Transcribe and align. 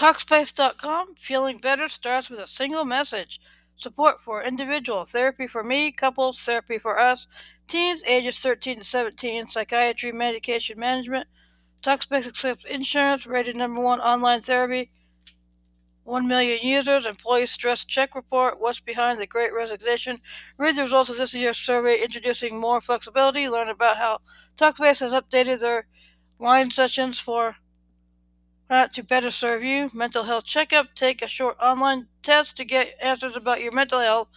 Talkspace.com. 0.00 1.14
Feeling 1.16 1.58
better 1.58 1.86
starts 1.86 2.30
with 2.30 2.40
a 2.40 2.46
single 2.46 2.86
message. 2.86 3.38
Support 3.76 4.18
for 4.18 4.42
individual 4.42 5.04
therapy 5.04 5.46
for 5.46 5.62
me, 5.62 5.92
couples, 5.92 6.40
therapy 6.40 6.78
for 6.78 6.98
us, 6.98 7.26
teens 7.68 8.02
ages 8.06 8.38
13 8.38 8.78
to 8.78 8.84
17, 8.84 9.46
psychiatry, 9.46 10.10
medication 10.10 10.80
management. 10.80 11.28
Talkspace 11.82 12.26
accepts 12.26 12.64
insurance, 12.64 13.26
rated 13.26 13.56
number 13.56 13.82
one 13.82 14.00
online 14.00 14.40
therapy. 14.40 14.90
1 16.04 16.26
million 16.26 16.60
users, 16.62 17.04
employee 17.04 17.44
stress 17.44 17.84
check 17.84 18.14
report, 18.14 18.58
what's 18.58 18.80
behind 18.80 19.20
the 19.20 19.26
great 19.26 19.52
resignation. 19.52 20.18
Read 20.56 20.76
the 20.76 20.82
results 20.84 21.10
of 21.10 21.18
this 21.18 21.34
year's 21.34 21.58
survey 21.58 22.00
introducing 22.00 22.58
more 22.58 22.80
flexibility. 22.80 23.50
Learn 23.50 23.68
about 23.68 23.98
how 23.98 24.20
Talkspace 24.56 25.00
has 25.00 25.12
updated 25.12 25.60
their 25.60 25.86
line 26.38 26.70
sessions 26.70 27.18
for 27.18 27.56
uh, 28.70 28.86
to 28.86 29.02
better 29.02 29.30
serve 29.30 29.62
you. 29.62 29.90
Mental 29.92 30.24
health 30.24 30.44
checkup. 30.44 30.94
Take 30.94 31.20
a 31.20 31.28
short 31.28 31.56
online 31.60 32.06
test 32.22 32.56
to 32.56 32.64
get 32.64 32.94
answers 33.02 33.36
about 33.36 33.60
your 33.60 33.72
mental 33.72 34.00
health. 34.00 34.28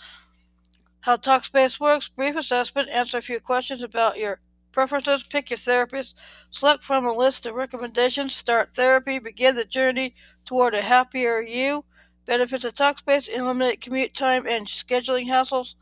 How 1.01 1.15
Talkspace 1.15 1.79
works. 1.79 2.09
Brief 2.09 2.35
assessment. 2.35 2.89
Answer 2.89 3.19
a 3.19 3.21
few 3.21 3.39
questions 3.39 3.83
about 3.83 4.17
your 4.17 4.39
preferences. 4.71 5.23
Pick 5.23 5.51
your 5.51 5.57
therapist. 5.57 6.17
Select 6.49 6.83
from 6.83 7.05
a 7.05 7.13
list 7.13 7.45
of 7.45 7.53
recommendations. 7.53 8.35
Start 8.35 8.75
therapy. 8.75 9.19
Begin 9.19 9.55
the 9.55 9.65
journey 9.65 10.15
toward 10.45 10.73
a 10.73 10.81
happier 10.81 11.39
you. 11.41 11.85
Benefits 12.25 12.65
of 12.65 12.73
Talkspace. 12.73 13.29
Eliminate 13.29 13.81
commute 13.81 14.15
time 14.15 14.47
and 14.47 14.65
scheduling 14.65 15.27
hassles. 15.27 15.75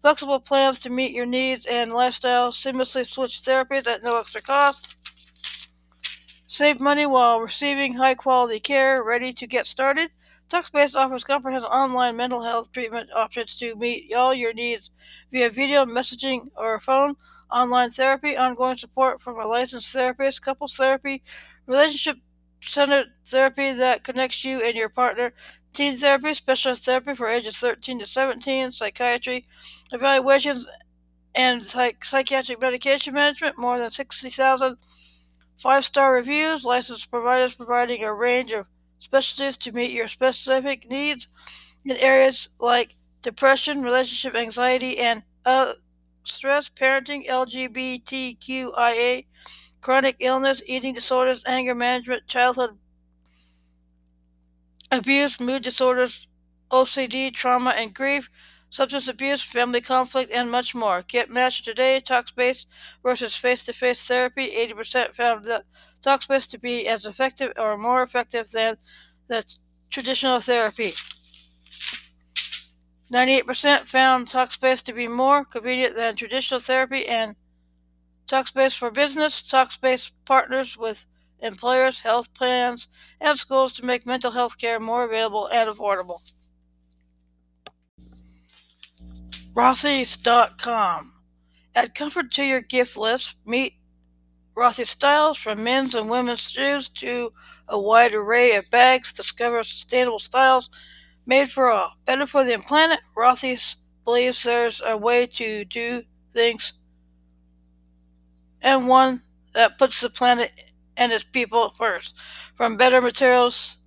Flexible 0.00 0.38
plans 0.38 0.78
to 0.80 0.90
meet 0.90 1.12
your 1.12 1.26
needs 1.26 1.66
and 1.66 1.92
lifestyle. 1.92 2.52
Seamlessly 2.52 3.04
switch 3.04 3.40
therapies 3.42 3.88
at 3.88 4.04
no 4.04 4.20
extra 4.20 4.42
cost. 4.42 4.95
Save 6.56 6.80
money 6.80 7.04
while 7.04 7.38
receiving 7.38 7.96
high 7.96 8.14
quality 8.14 8.60
care. 8.60 9.04
Ready 9.04 9.30
to 9.34 9.46
get 9.46 9.66
started? 9.66 10.10
Talkspace 10.48 10.96
offers 10.96 11.22
comprehensive 11.22 11.70
online 11.70 12.16
mental 12.16 12.44
health 12.44 12.72
treatment 12.72 13.10
options 13.14 13.58
to 13.58 13.76
meet 13.76 14.14
all 14.14 14.32
your 14.32 14.54
needs 14.54 14.90
via 15.30 15.50
video, 15.50 15.84
messaging, 15.84 16.48
or 16.56 16.78
phone, 16.78 17.16
online 17.50 17.90
therapy, 17.90 18.38
ongoing 18.38 18.78
support 18.78 19.20
from 19.20 19.38
a 19.38 19.44
licensed 19.46 19.92
therapist, 19.92 20.40
couples 20.40 20.74
therapy, 20.76 21.22
relationship 21.66 22.16
centered 22.62 23.08
therapy 23.26 23.74
that 23.74 24.02
connects 24.02 24.42
you 24.42 24.62
and 24.62 24.78
your 24.78 24.88
partner, 24.88 25.34
teen 25.74 25.94
therapy, 25.94 26.32
specialist 26.32 26.86
therapy 26.86 27.14
for 27.14 27.28
ages 27.28 27.58
13 27.58 27.98
to 27.98 28.06
17, 28.06 28.72
psychiatry, 28.72 29.46
evaluations, 29.92 30.66
and 31.34 31.66
psych- 31.66 32.02
psychiatric 32.02 32.62
medication 32.62 33.12
management. 33.12 33.58
More 33.58 33.78
than 33.78 33.90
60,000 33.90 34.78
Five 35.58 35.84
star 35.84 36.12
reviews, 36.12 36.64
licensed 36.64 37.10
providers 37.10 37.54
providing 37.54 38.02
a 38.02 38.12
range 38.12 38.52
of 38.52 38.68
specialties 38.98 39.56
to 39.58 39.72
meet 39.72 39.90
your 39.90 40.08
specific 40.08 40.90
needs 40.90 41.28
in 41.84 41.96
areas 41.96 42.48
like 42.58 42.94
depression, 43.22 43.82
relationship 43.82 44.34
anxiety, 44.38 44.98
and 44.98 45.22
uh, 45.44 45.72
stress, 46.24 46.68
parenting, 46.68 47.26
LGBTQIA, 47.26 49.24
chronic 49.80 50.16
illness, 50.20 50.62
eating 50.66 50.94
disorders, 50.94 51.42
anger 51.46 51.74
management, 51.74 52.26
childhood 52.26 52.78
abuse, 54.90 55.40
mood 55.40 55.62
disorders, 55.62 56.28
OCD, 56.70 57.32
trauma, 57.34 57.70
and 57.70 57.94
grief 57.94 58.28
substance 58.70 59.08
abuse, 59.08 59.42
family 59.42 59.80
conflict, 59.80 60.30
and 60.32 60.50
much 60.50 60.74
more. 60.74 61.02
Get 61.06 61.30
matched 61.30 61.64
today. 61.64 62.00
Talkspace 62.04 62.66
versus 63.02 63.36
face-to-face 63.36 64.06
therapy. 64.06 64.48
80% 64.48 65.14
found 65.14 65.44
the 65.44 65.64
Talkspace 66.04 66.48
to 66.50 66.58
be 66.58 66.86
as 66.86 67.06
effective 67.06 67.52
or 67.56 67.78
more 67.78 68.02
effective 68.02 68.50
than 68.50 68.76
the 69.28 69.44
traditional 69.90 70.40
therapy. 70.40 70.92
98% 73.12 73.80
found 73.80 74.26
Talkspace 74.26 74.82
to 74.82 74.92
be 74.92 75.06
more 75.06 75.44
convenient 75.44 75.94
than 75.94 76.16
traditional 76.16 76.60
therapy 76.60 77.06
and 77.06 77.36
Talkspace 78.26 78.76
for 78.76 78.90
business. 78.90 79.42
Talkspace 79.42 80.10
partners 80.24 80.76
with 80.76 81.06
employers, 81.40 82.00
health 82.00 82.32
plans, 82.34 82.88
and 83.20 83.38
schools 83.38 83.72
to 83.74 83.84
make 83.84 84.06
mental 84.06 84.32
health 84.32 84.58
care 84.58 84.80
more 84.80 85.04
available 85.04 85.46
and 85.46 85.70
affordable. 85.70 86.20
Rothy's.com. 89.56 91.12
Add 91.74 91.94
comfort 91.94 92.30
to 92.32 92.44
your 92.44 92.60
gift 92.60 92.96
list. 92.96 93.36
Meet 93.46 93.74
Rothy 94.54 94.86
styles 94.86 95.38
from 95.38 95.64
men's 95.64 95.94
and 95.94 96.10
women's 96.10 96.50
shoes 96.50 96.88
to 96.90 97.32
a 97.68 97.80
wide 97.80 98.14
array 98.14 98.54
of 98.56 98.68
bags. 98.70 99.12
Discover 99.12 99.62
sustainable 99.62 100.18
styles 100.18 100.68
made 101.24 101.50
for 101.50 101.70
all. 101.70 101.92
Better 102.04 102.26
for 102.26 102.44
the 102.44 102.58
planet. 102.58 103.00
Rothy's 103.16 103.76
believes 104.04 104.42
there's 104.42 104.82
a 104.84 104.96
way 104.96 105.26
to 105.26 105.64
do 105.64 106.02
things 106.32 106.74
and 108.60 108.88
one 108.88 109.22
that 109.54 109.78
puts 109.78 110.00
the 110.00 110.10
planet 110.10 110.52
and 110.96 111.12
its 111.12 111.24
people 111.24 111.72
first. 111.76 112.14
From 112.54 112.76
better 112.76 113.00
materials 113.00 113.78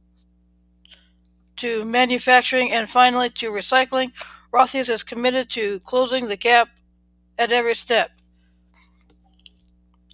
to 1.58 1.84
manufacturing 1.86 2.72
and 2.72 2.90
finally 2.90 3.30
to 3.30 3.52
recycling. 3.52 4.12
Rothy's 4.52 4.90
is 4.90 5.04
committed 5.04 5.50
to 5.52 5.80
closing 5.82 6.28
the 6.28 6.38
gap 6.38 6.70
at 7.38 7.52
every 7.52 7.76
step. 7.76 8.12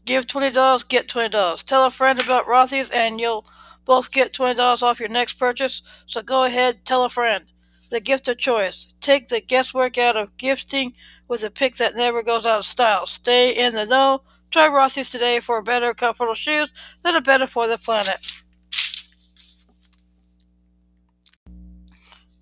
Give 0.06 0.28
$20, 0.28 0.88
get 0.88 1.08
$20. 1.08 1.64
Tell 1.64 1.86
a 1.86 1.92
friend 1.92 2.20
about 2.20 2.46
Rothy's 2.46 2.90
and 2.92 3.20
you'll 3.20 3.46
both 3.86 4.12
get 4.12 4.34
$20 4.34 4.84
off 4.84 5.00
your 5.00 5.10
next 5.10 5.36
purchase. 5.36 5.82
So 6.06 6.22
go 6.22 6.44
ahead, 6.44 6.86
tell 6.86 7.06
a 7.06 7.10
friend. 7.10 7.46
The 7.90 8.00
gift 8.00 8.28
of 8.28 8.38
choice. 8.38 8.88
Take 9.00 9.30
the 9.30 9.42
guesswork 9.42 9.98
out 9.98 10.18
of 10.18 10.36
gifting 10.38 10.94
with 11.28 11.44
a 11.44 11.50
pick 11.50 11.76
that 11.78 11.96
never 11.96 12.22
goes 12.22 12.46
out 12.46 12.60
of 12.60 12.66
style. 12.66 13.08
Stay 13.08 13.52
in 13.52 13.74
the 13.74 13.86
know. 13.86 14.22
Try 14.52 14.68
Rothy's 14.70 15.10
today 15.10 15.40
for 15.40 15.62
better, 15.62 15.94
comfortable 15.94 16.36
shoes 16.36 16.70
that 17.04 17.16
are 17.16 17.22
better 17.22 17.48
for 17.48 17.68
the 17.68 17.78
planet. 17.78 18.34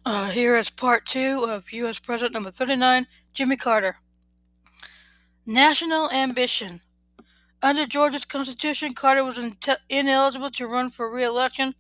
Uh, 0.06 0.30
here 0.30 0.58
is 0.58 0.70
part 0.70 1.06
two 1.06 1.46
of 1.46 1.72
U.S. 1.72 1.98
President 1.98 2.34
number 2.34 2.52
39, 2.52 3.08
Jimmy 3.34 3.56
Carter. 3.56 3.96
National 5.46 6.12
ambition. 6.12 6.82
Under 7.62 7.86
Georgia's 7.86 8.26
Constitution, 8.26 8.94
Carter 8.94 9.24
was 9.24 9.38
in- 9.38 9.56
ineligible 9.88 10.52
to 10.52 10.68
run 10.68 10.90
for 10.90 11.10
re 11.10 11.24
election. 11.24 11.74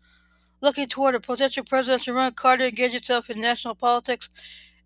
Looking 0.62 0.88
toward 0.88 1.16
a 1.16 1.20
potential 1.20 1.66
presidential 1.66 2.16
run, 2.16 2.32
Carter 2.34 2.64
engaged 2.64 2.94
himself 2.94 3.30
in 3.30 3.42
national 3.42 3.76
politics 3.76 4.30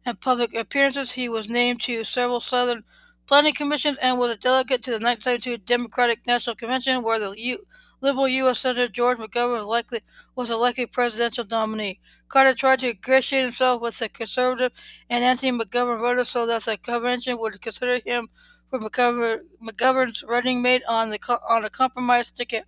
and 0.03 0.19
public 0.19 0.55
appearances. 0.55 1.11
He 1.11 1.29
was 1.29 1.47
named 1.47 1.81
to 1.83 2.03
several 2.03 2.39
Southern 2.39 2.83
planning 3.27 3.53
commissions 3.53 3.99
and 4.01 4.17
was 4.17 4.31
a 4.31 4.39
delegate 4.39 4.81
to 4.83 4.89
the 4.89 4.95
1972 4.95 5.57
Democratic 5.57 6.25
National 6.25 6.55
Convention, 6.55 7.03
where 7.03 7.19
the 7.19 7.35
U- 7.39 7.65
liberal 8.01 8.27
U.S. 8.27 8.61
Senator 8.61 8.87
George 8.91 9.19
McGovern 9.19 9.57
was, 9.57 9.65
likely, 9.65 9.99
was 10.35 10.49
elected 10.49 10.91
presidential 10.91 11.45
nominee. 11.51 11.99
Carter 12.29 12.53
tried 12.53 12.79
to 12.79 12.89
ingratiate 12.89 13.43
himself 13.43 13.81
with 13.81 13.97
the 13.99 14.09
conservative 14.09 14.71
and 15.09 15.23
anti-McGovern 15.23 15.99
voters 15.99 16.29
so 16.29 16.45
that 16.45 16.63
the 16.63 16.77
convention 16.77 17.37
would 17.39 17.61
consider 17.61 18.01
him 18.05 18.29
for 18.69 18.79
McGovern, 18.79 19.39
McGovern's 19.63 20.23
running 20.23 20.61
mate 20.61 20.83
on 20.87 21.09
the 21.09 21.19
on 21.49 21.63
a 21.63 21.69
compromise 21.69 22.31
ticket. 22.31 22.65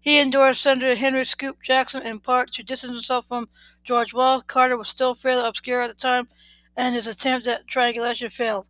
He 0.00 0.20
endorsed 0.20 0.62
Senator 0.62 0.94
Henry 0.94 1.24
Scoop 1.24 1.62
Jackson 1.62 2.02
in 2.02 2.20
part 2.20 2.52
to 2.52 2.62
distance 2.62 2.92
himself 2.92 3.26
from 3.26 3.48
George 3.84 4.14
Wallace. 4.14 4.44
Carter 4.44 4.76
was 4.76 4.88
still 4.88 5.14
fairly 5.14 5.46
obscure 5.46 5.82
at 5.82 5.90
the 5.90 5.96
time, 5.96 6.28
and 6.76 6.94
his 6.94 7.06
attempt 7.06 7.46
at 7.46 7.66
triangulation 7.66 8.30
failed. 8.30 8.68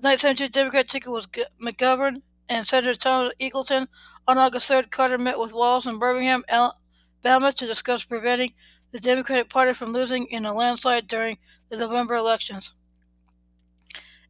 The 0.00 0.08
1972 0.08 0.48
Democrat 0.50 0.88
ticket 0.88 1.10
was 1.10 1.26
McGovern 1.62 2.22
and 2.48 2.66
Senator 2.66 2.94
Tom 2.94 3.30
Eagleton. 3.40 3.88
On 4.26 4.36
August 4.36 4.70
3rd, 4.70 4.90
Carter 4.90 5.16
met 5.16 5.38
with 5.38 5.54
Wallace 5.54 5.86
in 5.86 5.98
Birmingham, 5.98 6.44
Alabama 6.48 7.52
to 7.52 7.66
discuss 7.66 8.04
preventing 8.04 8.52
the 8.92 9.00
Democratic 9.00 9.48
Party 9.48 9.72
from 9.72 9.92
losing 9.92 10.26
in 10.26 10.44
a 10.44 10.54
landslide 10.54 11.06
during 11.06 11.38
the 11.68 11.76
November 11.76 12.14
elections. 12.14 12.72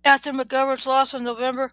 After 0.05 0.32
McGovern's 0.32 0.87
loss 0.87 1.14
in 1.14 1.25
November 1.25 1.72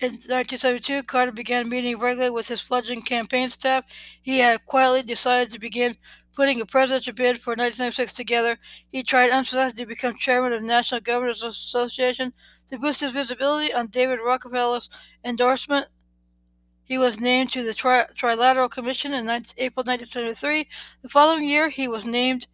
in 0.00 0.12
1972, 0.12 1.02
Carter 1.04 1.32
began 1.32 1.68
meeting 1.68 1.98
regularly 1.98 2.30
with 2.30 2.48
his 2.48 2.60
fledgling 2.60 3.02
campaign 3.02 3.50
staff. 3.50 3.84
He 4.22 4.38
had 4.38 4.64
quietly 4.66 5.02
decided 5.02 5.52
to 5.52 5.58
begin 5.58 5.96
putting 6.34 6.60
a 6.60 6.66
presidential 6.66 7.12
bid 7.12 7.38
for 7.38 7.50
1996 7.50 8.12
together. 8.12 8.58
He 8.90 9.02
tried 9.02 9.30
unsuccessfully 9.30 9.84
to 9.84 9.88
become 9.88 10.16
chairman 10.16 10.52
of 10.52 10.60
the 10.60 10.66
National 10.66 11.00
Governors 11.00 11.42
Association 11.42 12.32
to 12.70 12.78
boost 12.78 13.00
his 13.00 13.12
visibility 13.12 13.72
on 13.72 13.88
David 13.88 14.20
Rockefeller's 14.24 14.88
endorsement 15.24 15.86
he 16.92 16.98
was 16.98 17.18
named 17.18 17.50
to 17.50 17.64
the 17.64 17.72
Tri- 17.72 18.04
Trilateral 18.14 18.70
Commission 18.70 19.14
in 19.14 19.24
19- 19.24 19.54
April 19.56 19.82
1973. 19.82 20.68
The 21.00 21.08
following 21.08 21.48
year, 21.48 21.70
he 21.70 21.88
was 21.88 22.04
named 22.04 22.46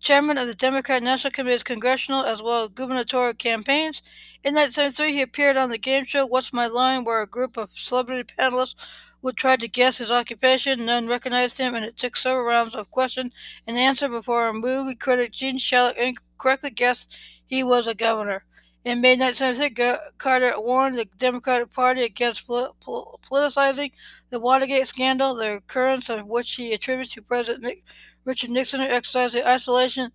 chairman 0.00 0.38
of 0.38 0.46
the 0.46 0.54
Democrat 0.54 1.02
National 1.02 1.30
Committee's 1.30 1.62
congressional 1.62 2.24
as 2.24 2.42
well 2.42 2.62
as 2.62 2.68
gubernatorial 2.70 3.34
campaigns. 3.34 4.00
In 4.42 4.54
1973, 4.54 5.12
he 5.12 5.20
appeared 5.20 5.58
on 5.58 5.68
the 5.68 5.76
game 5.76 6.06
show 6.06 6.24
What's 6.24 6.54
My 6.54 6.68
Line, 6.68 7.04
where 7.04 7.20
a 7.20 7.26
group 7.26 7.58
of 7.58 7.70
celebrity 7.72 8.32
panelists 8.38 8.76
would 9.20 9.36
try 9.36 9.56
to 9.56 9.68
guess 9.68 9.98
his 9.98 10.10
occupation. 10.10 10.86
None 10.86 11.06
recognized 11.06 11.58
him, 11.58 11.74
and 11.74 11.84
it 11.84 11.98
took 11.98 12.16
several 12.16 12.46
rounds 12.46 12.74
of 12.74 12.90
question 12.90 13.30
and 13.66 13.76
answer 13.76 14.08
before 14.08 14.48
a 14.48 14.54
movie 14.54 14.94
critic, 14.94 15.32
Gene 15.32 15.58
Shalit, 15.58 15.98
incorrectly 15.98 16.70
guessed 16.70 17.14
he 17.46 17.62
was 17.62 17.86
a 17.86 17.94
governor. 17.94 18.42
In 18.82 19.02
May 19.02 19.14
1976, 19.14 20.14
Carter 20.16 20.54
warned 20.56 20.96
the 20.96 21.04
Democratic 21.18 21.70
Party 21.70 22.02
against 22.02 22.46
politicizing 22.46 23.92
the 24.30 24.40
Watergate 24.40 24.86
scandal, 24.86 25.34
the 25.34 25.56
occurrence 25.56 26.08
of 26.08 26.26
which 26.26 26.54
he 26.54 26.72
attributed 26.72 27.12
to 27.12 27.22
President 27.22 27.62
Nick 27.62 27.84
Richard 28.24 28.48
Nixon, 28.50 28.80
who 28.80 28.86
exercised 28.86 29.36
isolation 29.36 30.10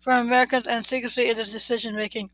from 0.00 0.26
Americans 0.26 0.66
and 0.66 0.86
secrecy 0.86 1.28
in 1.28 1.36
his 1.36 1.52
decision 1.52 1.94
making. 1.94 2.30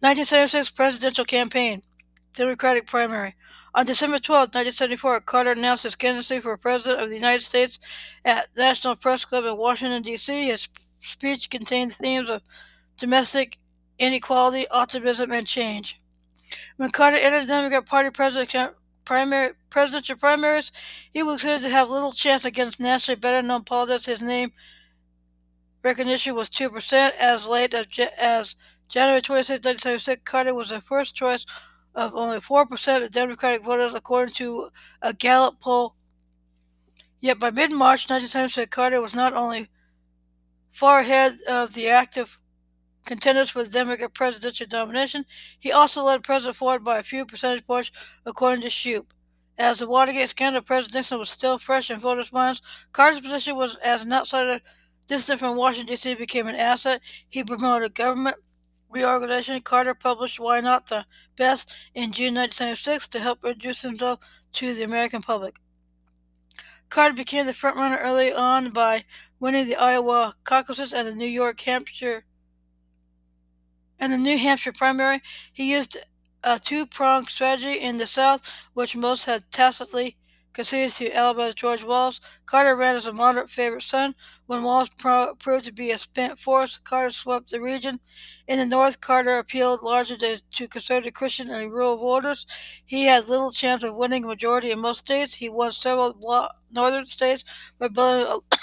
1976 0.00 0.70
presidential 0.72 1.24
campaign, 1.24 1.82
Democratic 2.36 2.86
primary. 2.86 3.34
On 3.74 3.86
December 3.86 4.18
12, 4.18 4.48
1974, 4.48 5.20
Carter 5.20 5.52
announced 5.52 5.84
his 5.84 5.96
candidacy 5.96 6.40
for 6.40 6.58
President 6.58 7.00
of 7.00 7.08
the 7.08 7.14
United 7.14 7.42
States 7.42 7.78
at 8.26 8.48
National 8.54 8.96
Press 8.96 9.24
Club 9.24 9.46
in 9.46 9.56
Washington, 9.56 10.02
D.C. 10.02 10.48
His 10.48 10.68
speech 11.00 11.48
contained 11.48 11.94
themes 11.94 12.28
of 12.28 12.42
domestic 12.98 13.58
inequality, 14.02 14.66
optimism, 14.68 15.30
and 15.30 15.46
change. 15.46 16.00
When 16.76 16.90
Carter 16.90 17.16
entered 17.16 17.44
the 17.44 17.46
Democratic 17.46 17.88
Party 17.88 18.10
president, 18.10 18.74
primary, 19.04 19.52
presidential 19.70 20.16
primaries, 20.16 20.72
he 21.12 21.22
was 21.22 21.42
considered 21.42 21.62
to 21.62 21.70
have 21.70 21.88
little 21.88 22.12
chance 22.12 22.44
against 22.44 22.80
nationally 22.80 23.18
better 23.18 23.40
known 23.40 23.62
politics. 23.62 24.06
His 24.06 24.20
name 24.20 24.52
recognition 25.84 26.34
was 26.34 26.50
2%. 26.50 27.12
As 27.18 27.46
late 27.46 27.74
as, 27.74 27.86
as 28.20 28.56
January 28.88 29.22
26, 29.22 29.64
1976, 29.64 30.22
Carter 30.24 30.54
was 30.54 30.70
the 30.70 30.80
first 30.80 31.14
choice 31.14 31.46
of 31.94 32.12
only 32.14 32.38
4% 32.38 33.02
of 33.02 33.10
Democratic 33.10 33.64
voters, 33.64 33.94
according 33.94 34.34
to 34.34 34.68
a 35.00 35.12
Gallup 35.14 35.60
poll. 35.60 35.94
Yet 37.20 37.38
by 37.38 37.52
mid 37.52 37.70
March 37.70 38.10
1976, 38.10 38.74
Carter 38.74 39.00
was 39.00 39.14
not 39.14 39.32
only 39.32 39.68
far 40.72 41.00
ahead 41.00 41.32
of 41.48 41.74
the 41.74 41.88
active 41.88 42.40
contenders 43.04 43.50
for 43.50 43.62
the 43.64 43.70
Democratic 43.70 44.14
presidential 44.14 44.66
nomination, 44.70 45.24
he 45.58 45.72
also 45.72 46.02
led 46.04 46.22
President 46.22 46.56
Ford 46.56 46.84
by 46.84 46.98
a 46.98 47.02
few 47.02 47.26
percentage 47.26 47.66
points, 47.66 47.90
according 48.24 48.62
to 48.62 48.68
Shoup. 48.68 49.06
As 49.58 49.80
the 49.80 49.88
Watergate 49.88 50.28
scandal, 50.28 50.62
President 50.62 50.94
Nixon 50.94 51.18
was 51.18 51.30
still 51.30 51.58
fresh 51.58 51.90
in 51.90 51.98
voters' 52.00 52.32
minds. 52.32 52.62
Carter's 52.92 53.20
position 53.20 53.56
was 53.56 53.76
as 53.76 54.02
an 54.02 54.12
outsider 54.12 54.60
distant 55.06 55.40
from 55.40 55.56
Washington, 55.56 55.92
D.C., 55.92 56.14
became 56.14 56.46
an 56.46 56.56
asset. 56.56 57.00
He 57.28 57.44
promoted 57.44 57.94
government 57.94 58.36
reorganization, 58.88 59.60
Carter 59.62 59.94
published 59.94 60.38
Why 60.38 60.60
Not 60.60 60.86
the 60.86 61.04
Best 61.36 61.74
in 61.94 62.12
June 62.12 62.34
1976 62.34 63.08
to 63.08 63.20
help 63.20 63.44
introduce 63.44 63.82
himself 63.82 64.20
to 64.54 64.74
the 64.74 64.82
American 64.84 65.22
public. 65.22 65.56
Carter 66.88 67.14
became 67.14 67.46
the 67.46 67.52
frontrunner 67.52 67.98
early 68.00 68.32
on 68.32 68.70
by 68.70 69.04
winning 69.40 69.66
the 69.66 69.76
Iowa 69.76 70.34
caucuses 70.44 70.92
and 70.92 71.08
the 71.08 71.14
New 71.14 71.26
York 71.26 71.60
Hampshire 71.60 72.24
and 74.02 74.12
the 74.12 74.18
New 74.18 74.36
Hampshire 74.36 74.72
primary. 74.72 75.22
He 75.52 75.70
used 75.70 75.96
a 76.42 76.58
two-pronged 76.58 77.30
strategy 77.30 77.74
in 77.74 77.98
the 77.98 78.06
South, 78.08 78.50
which 78.74 78.96
most 78.96 79.26
had 79.26 79.48
tacitly 79.52 80.16
conceded 80.52 80.90
to 80.90 81.16
Alabama's 81.16 81.54
George 81.54 81.84
Wallace. 81.84 82.20
Carter 82.44 82.74
ran 82.74 82.96
as 82.96 83.06
a 83.06 83.12
moderate 83.12 83.48
favorite 83.48 83.82
son. 83.82 84.16
When 84.46 84.64
Wallace 84.64 84.90
pro- 84.98 85.36
proved 85.36 85.66
to 85.66 85.72
be 85.72 85.92
a 85.92 85.98
spent 85.98 86.40
force, 86.40 86.78
Carter 86.78 87.10
swept 87.10 87.50
the 87.50 87.60
region. 87.60 88.00
In 88.48 88.58
the 88.58 88.66
North, 88.66 89.00
Carter 89.00 89.38
appealed 89.38 89.82
largely 89.82 90.18
to, 90.50 90.68
conservative 90.68 91.14
Christian 91.14 91.48
and 91.48 91.72
rural 91.72 91.96
voters. 91.96 92.44
He 92.84 93.04
had 93.04 93.28
little 93.28 93.52
chance 93.52 93.84
of 93.84 93.94
winning 93.94 94.24
a 94.24 94.26
majority 94.26 94.72
in 94.72 94.80
most 94.80 94.98
states. 94.98 95.34
He 95.34 95.48
won 95.48 95.70
several 95.70 96.50
northern 96.72 97.06
states 97.06 97.44
by 97.78 97.86
building 97.86 98.26
a 98.26 98.56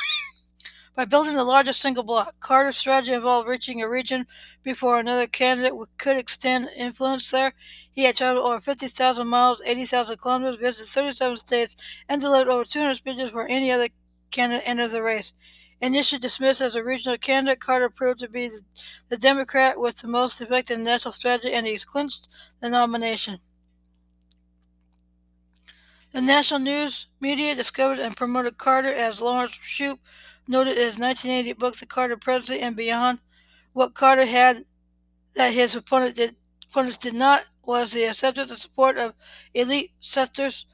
by 1.00 1.06
building 1.06 1.36
the 1.36 1.44
largest 1.46 1.80
single 1.80 2.04
block. 2.04 2.38
Carter's 2.42 2.76
strategy 2.76 3.14
involved 3.14 3.48
reaching 3.48 3.82
a 3.82 3.88
region 3.88 4.28
before 4.64 5.00
another 5.00 5.28
candidate 5.28 5.72
could 5.98 6.18
extend 6.18 6.68
influence 6.76 7.32
there. 7.32 7.54
He 7.90 8.04
had 8.04 8.18
traveled 8.18 8.46
over 8.46 8.60
50,000 8.60 9.26
miles, 9.26 9.62
80,000 9.66 10.18
kilometers, 10.18 10.58
visited 10.58 10.90
37 10.90 11.38
states, 11.38 11.78
and 12.10 12.20
delivered 12.20 12.52
over 12.52 12.66
200 12.66 12.96
speeches 12.96 13.30
before 13.30 13.48
any 13.48 13.72
other 13.72 13.88
candidate 14.32 14.68
entered 14.68 14.90
the 14.90 15.02
race. 15.02 15.32
Initially 15.80 16.20
dismissed 16.20 16.60
as 16.60 16.76
a 16.76 16.84
regional 16.84 17.18
candidate, 17.18 17.62
Carter 17.62 17.90
proved 17.90 18.20
to 18.20 18.28
be 18.28 18.50
the 19.08 19.16
Democrat 19.16 19.80
with 19.80 20.00
the 20.00 20.08
most 20.10 20.42
effective 20.42 20.80
national 20.80 21.14
strategy, 21.14 21.54
and 21.54 21.66
he 21.66 21.80
clinched 21.80 22.28
the 22.60 22.70
nomination. 22.70 23.40
The 26.12 26.20
national 26.20 26.60
news 26.60 27.08
media 27.22 27.56
discovered 27.56 28.00
and 28.00 28.18
promoted 28.18 28.58
Carter 28.58 28.92
as 28.92 29.22
Laurence 29.22 29.58
Shoup 29.64 30.00
noted 30.50 30.78
in 30.78 30.84
his 30.84 31.00
1980 31.00 31.54
book, 31.54 31.76
The 31.76 31.86
Carter 31.86 32.18
Presidency 32.18 32.62
and 32.62 32.76
Beyond, 32.76 33.20
what 33.74 33.94
Carter 33.94 34.26
had 34.26 34.66
that 35.36 35.54
his 35.54 35.76
opponent 35.76 36.16
did, 36.16 36.36
opponents 36.70 36.98
did 36.98 37.14
not 37.14 37.44
was 37.64 37.92
the 37.92 38.06
acceptance 38.06 38.50
and 38.50 38.60
support 38.60 38.98
of 38.98 39.14
elite 39.54 39.92
sectors 40.00 40.66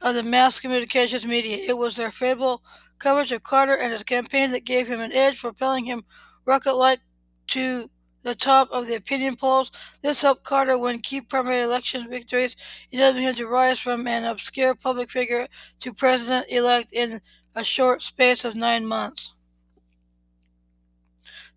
of 0.00 0.14
the 0.14 0.22
mass 0.22 0.58
communications 0.58 1.26
media. 1.26 1.58
It 1.58 1.76
was 1.76 1.94
their 1.94 2.10
favorable 2.10 2.62
coverage 2.98 3.32
of 3.32 3.42
Carter 3.42 3.74
and 3.74 3.92
his 3.92 4.02
campaign 4.02 4.50
that 4.52 4.64
gave 4.64 4.88
him 4.88 5.00
an 5.00 5.12
edge, 5.12 5.40
propelling 5.40 5.84
him 5.84 6.04
rocket-like 6.46 7.00
to 7.48 7.90
the 8.22 8.34
top 8.34 8.70
of 8.70 8.86
the 8.86 8.94
opinion 8.94 9.36
polls. 9.36 9.70
This 10.00 10.22
helped 10.22 10.44
Carter 10.44 10.78
win 10.78 11.00
key 11.00 11.20
primary 11.20 11.60
election 11.60 12.08
victories, 12.08 12.56
enabling 12.90 13.24
him 13.24 13.34
to 13.34 13.46
rise 13.46 13.78
from 13.78 14.06
an 14.06 14.24
obscure 14.24 14.74
public 14.74 15.10
figure 15.10 15.46
to 15.80 15.92
president-elect 15.92 16.92
in 16.92 17.20
a 17.54 17.64
short 17.64 18.02
space 18.02 18.44
of 18.44 18.54
nine 18.54 18.86
months. 18.86 19.32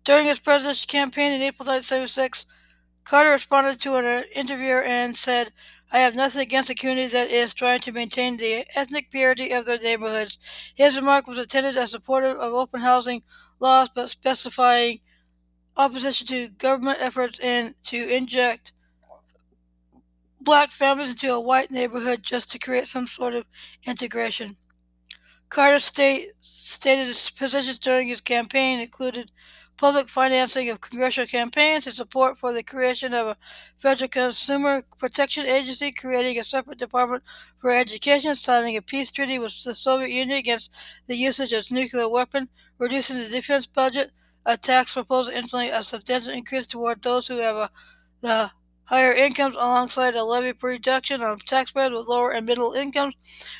During 0.04 0.26
his 0.26 0.38
presidential 0.38 0.86
campaign 0.86 1.32
in 1.32 1.42
April 1.42 1.66
1976, 1.66 2.46
Carter 3.04 3.30
responded 3.30 3.80
to 3.80 3.96
an 3.96 4.24
interviewer 4.34 4.82
and 4.82 5.16
said, 5.16 5.52
I 5.92 6.00
have 6.00 6.14
nothing 6.14 6.42
against 6.42 6.70
a 6.70 6.74
community 6.74 7.08
that 7.08 7.30
is 7.30 7.54
trying 7.54 7.80
to 7.80 7.92
maintain 7.92 8.36
the 8.36 8.66
ethnic 8.74 9.10
purity 9.10 9.52
of 9.52 9.66
their 9.66 9.78
neighborhoods. 9.78 10.38
His 10.74 10.96
remark 10.96 11.26
was 11.26 11.38
intended 11.38 11.76
as 11.76 11.92
supportive 11.92 12.36
of 12.36 12.52
open 12.52 12.80
housing 12.80 13.22
laws, 13.60 13.88
but 13.94 14.10
specifying 14.10 15.00
opposition 15.76 16.26
to 16.28 16.48
government 16.48 16.98
efforts 17.00 17.38
and 17.40 17.74
to 17.84 17.96
inject 17.96 18.72
black 20.40 20.70
families 20.70 21.10
into 21.10 21.32
a 21.32 21.40
white 21.40 21.70
neighborhood 21.70 22.22
just 22.22 22.50
to 22.52 22.58
create 22.58 22.86
some 22.86 23.06
sort 23.06 23.34
of 23.34 23.44
integration. 23.84 24.56
Carter 25.48 25.80
state, 25.80 26.32
stated 26.40 27.06
his 27.08 27.30
positions 27.30 27.78
during 27.78 28.08
his 28.08 28.20
campaign 28.20 28.80
included 28.80 29.30
public 29.76 30.08
financing 30.08 30.70
of 30.70 30.80
congressional 30.80 31.26
campaigns 31.26 31.86
and 31.86 31.94
support 31.94 32.38
for 32.38 32.52
the 32.52 32.62
creation 32.62 33.12
of 33.12 33.26
a 33.26 33.36
federal 33.78 34.08
consumer 34.08 34.82
protection 34.98 35.46
agency, 35.46 35.92
creating 35.92 36.38
a 36.38 36.44
separate 36.44 36.78
department 36.78 37.22
for 37.58 37.70
education, 37.70 38.34
signing 38.34 38.76
a 38.76 38.82
peace 38.82 39.12
treaty 39.12 39.38
with 39.38 39.62
the 39.64 39.74
Soviet 39.74 40.10
Union 40.10 40.38
against 40.38 40.70
the 41.06 41.16
usage 41.16 41.52
of 41.52 41.70
nuclear 41.70 42.08
weapon, 42.08 42.48
reducing 42.78 43.16
the 43.16 43.28
defense 43.28 43.66
budget, 43.66 44.12
a 44.46 44.56
tax 44.56 44.92
proposal 44.94 45.34
implementing 45.34 45.74
a 45.74 45.82
substantial 45.82 46.32
increase 46.32 46.66
toward 46.66 47.02
those 47.02 47.26
who 47.26 47.38
have 47.38 47.56
a, 47.56 47.70
the 48.22 48.50
higher 48.86 49.12
incomes 49.12 49.54
alongside 49.54 50.16
a 50.16 50.24
levy 50.24 50.52
reduction 50.60 51.22
on 51.22 51.38
taxpayers 51.40 51.92
with 51.92 52.08
lower 52.08 52.32
and 52.32 52.46
middle 52.46 52.72
incomes, 52.72 53.14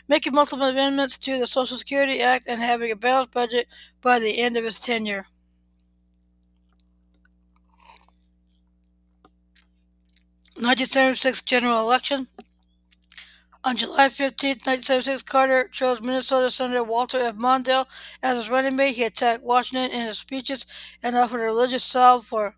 making 0.08 0.34
multiple 0.34 0.66
amendments 0.66 1.18
to 1.18 1.38
the 1.38 1.46
Social 1.46 1.76
Security 1.76 2.20
Act, 2.20 2.46
and 2.48 2.60
having 2.60 2.90
a 2.90 2.96
balanced 2.96 3.32
budget 3.32 3.68
by 4.00 4.18
the 4.18 4.38
end 4.38 4.56
of 4.56 4.64
his 4.64 4.80
tenure. 4.80 5.26
Nineteen 10.56 10.86
seventy 10.86 11.16
six 11.16 11.42
general 11.42 11.80
election. 11.80 12.28
On 13.62 13.76
July 13.76 14.08
15, 14.08 14.50
1976, 14.64 15.22
Carter 15.24 15.68
chose 15.68 16.00
Minnesota 16.00 16.52
Senator 16.52 16.84
Walter 16.84 17.18
F. 17.18 17.34
Mondale 17.34 17.86
as 18.22 18.36
his 18.36 18.48
running 18.48 18.76
mate. 18.76 18.94
He 18.94 19.02
attacked 19.02 19.42
Washington 19.42 19.90
in 19.90 20.06
his 20.06 20.18
speeches 20.18 20.66
and 21.02 21.16
offered 21.16 21.40
a 21.40 21.44
religious 21.44 21.82
salve 21.82 22.24
for 22.24 22.54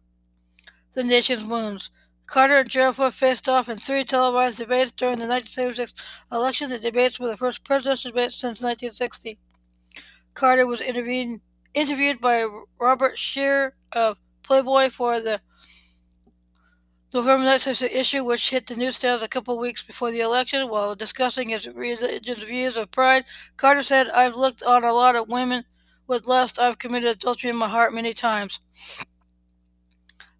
the 0.93 1.03
nation's 1.03 1.45
wounds. 1.45 1.89
Carter 2.29 2.63
Ford 2.93 3.15
faced 3.15 3.49
off 3.49 3.71
in 3.71 3.79
three 3.79 4.05
televised 4.05 4.59
debates 4.59 4.93
during 4.93 5.19
the 5.19 5.27
1976 5.27 5.95
election. 6.31 6.69
The 6.69 6.79
debates 6.79 7.19
were 7.19 7.27
the 7.27 7.39
first 7.39 7.65
presidential 7.65 8.11
debates 8.11 8.35
since 8.35 8.61
1960. 8.61 9.39
Carter 10.35 10.67
was 10.67 10.83
interviewed, 10.83 11.41
by 12.21 12.47
Robert 12.79 13.19
Scheer 13.19 13.75
of 13.93 14.21
Playboy 14.43 14.91
for 14.91 15.21
the 15.21 15.41
November 17.15 17.47
1976 17.47 17.95
issue, 17.95 18.23
which 18.23 18.51
hit 18.51 18.67
the 18.67 18.77
newsstands 18.77 19.23
a 19.23 19.29
couple 19.29 19.59
weeks 19.59 19.83
before 19.83 20.11
the 20.11 20.21
election. 20.21 20.69
While 20.69 20.95
discussing 20.95 21.49
his 21.49 21.67
religion's 21.67 22.45
views 22.45 22.77
of 22.77 22.91
pride, 22.91 23.25
Carter 23.57 23.83
said, 23.83 24.11
I've 24.11 24.35
looked 24.35 24.63
on 24.63 24.85
a 24.85 24.93
lot 24.93 25.17
of 25.17 25.31
women 25.31 25.65
with 26.07 26.27
lust. 26.27 26.59
I've 26.59 26.79
committed 26.79 27.17
adultery 27.17 27.49
in 27.49 27.57
my 27.57 27.71
heart 27.71 27.95
many 27.95 28.13
times. 28.13 28.61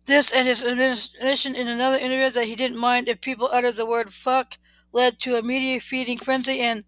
This 0.09 0.33
and 0.33 0.49
his 0.49 0.63
admission 0.63 1.55
in 1.55 1.69
another 1.69 1.99
interview 1.99 2.31
that 2.31 2.47
he 2.47 2.57
didn't 2.57 2.79
mind 2.79 3.11
if 3.11 3.21
people 3.21 3.51
uttered 3.53 3.77
the 3.77 3.85
word 3.85 4.11
fuck 4.11 4.57
led 4.91 5.19
to 5.21 5.37
a 5.37 5.43
media 5.43 5.81
feeding 5.81 6.17
frenzy 6.17 6.61
and 6.61 6.85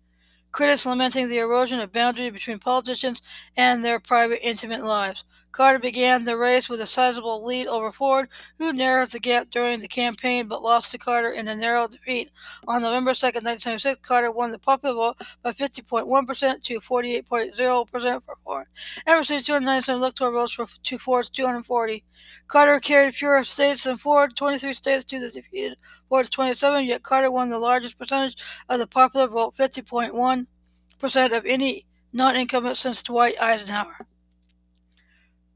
critics 0.53 0.87
lamenting 0.87 1.29
the 1.29 1.37
erosion 1.37 1.81
of 1.81 1.93
boundaries 1.93 2.33
between 2.33 2.59
politicians 2.59 3.21
and 3.55 3.85
their 3.85 4.00
private, 4.00 4.41
intimate 4.43 4.83
lives. 4.83 5.25
Carter 5.52 5.80
began 5.80 6.25
the 6.25 6.37
race 6.37 6.69
with 6.69 6.80
a 6.80 6.87
sizable 6.87 7.45
lead 7.45 7.66
over 7.66 7.90
Ford, 7.90 8.28
who 8.59 8.73
narrowed 8.73 9.09
the 9.09 9.19
gap 9.19 9.50
during 9.50 9.80
the 9.80 9.88
campaign 9.88 10.47
but 10.47 10.62
lost 10.62 10.92
to 10.92 10.99
Carter 10.99 11.30
in 11.30 11.49
a 11.49 11.57
narrow 11.57 11.88
defeat. 11.88 12.30
On 12.69 12.80
November 12.80 13.12
2, 13.12 13.26
1976, 13.26 14.07
Carter 14.07 14.30
won 14.30 14.52
the 14.52 14.61
popular 14.61 14.95
vote 14.95 15.16
by 15.42 15.50
50.1% 15.50 16.62
to 16.62 16.80
48.0% 16.80 18.25
for 18.25 18.37
Ford 18.45 18.66
and 19.07 19.19
received 19.19 19.45
297 19.47 20.00
electoral 20.00 20.33
votes 20.33 20.52
for, 20.52 20.66
to 20.85 20.99
Ford's 20.99 21.30
240. 21.30 22.04
Carter 22.47 22.78
carried 22.78 23.14
fewer 23.14 23.42
states 23.42 23.85
than 23.85 23.97
Ford, 23.97 24.37
23 24.37 24.73
states 24.73 25.04
to 25.07 25.19
the 25.19 25.30
defeated 25.30 25.76
Ford's 26.09 26.30
27, 26.30 26.85
yet 26.85 27.02
Carter 27.02 27.30
won 27.30 27.50
the 27.50 27.59
largest 27.59 27.99
percentage 27.99 28.37
of 28.69 28.78
the 28.78 28.87
popular 28.87 29.26
vote, 29.26 29.57
50.1% 29.57 31.37
of 31.37 31.45
any 31.45 31.87
non 32.12 32.37
incumbent 32.37 32.76
since 32.76 33.02
Dwight 33.02 33.35
Eisenhower 33.40 34.07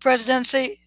presidency 0.05 0.81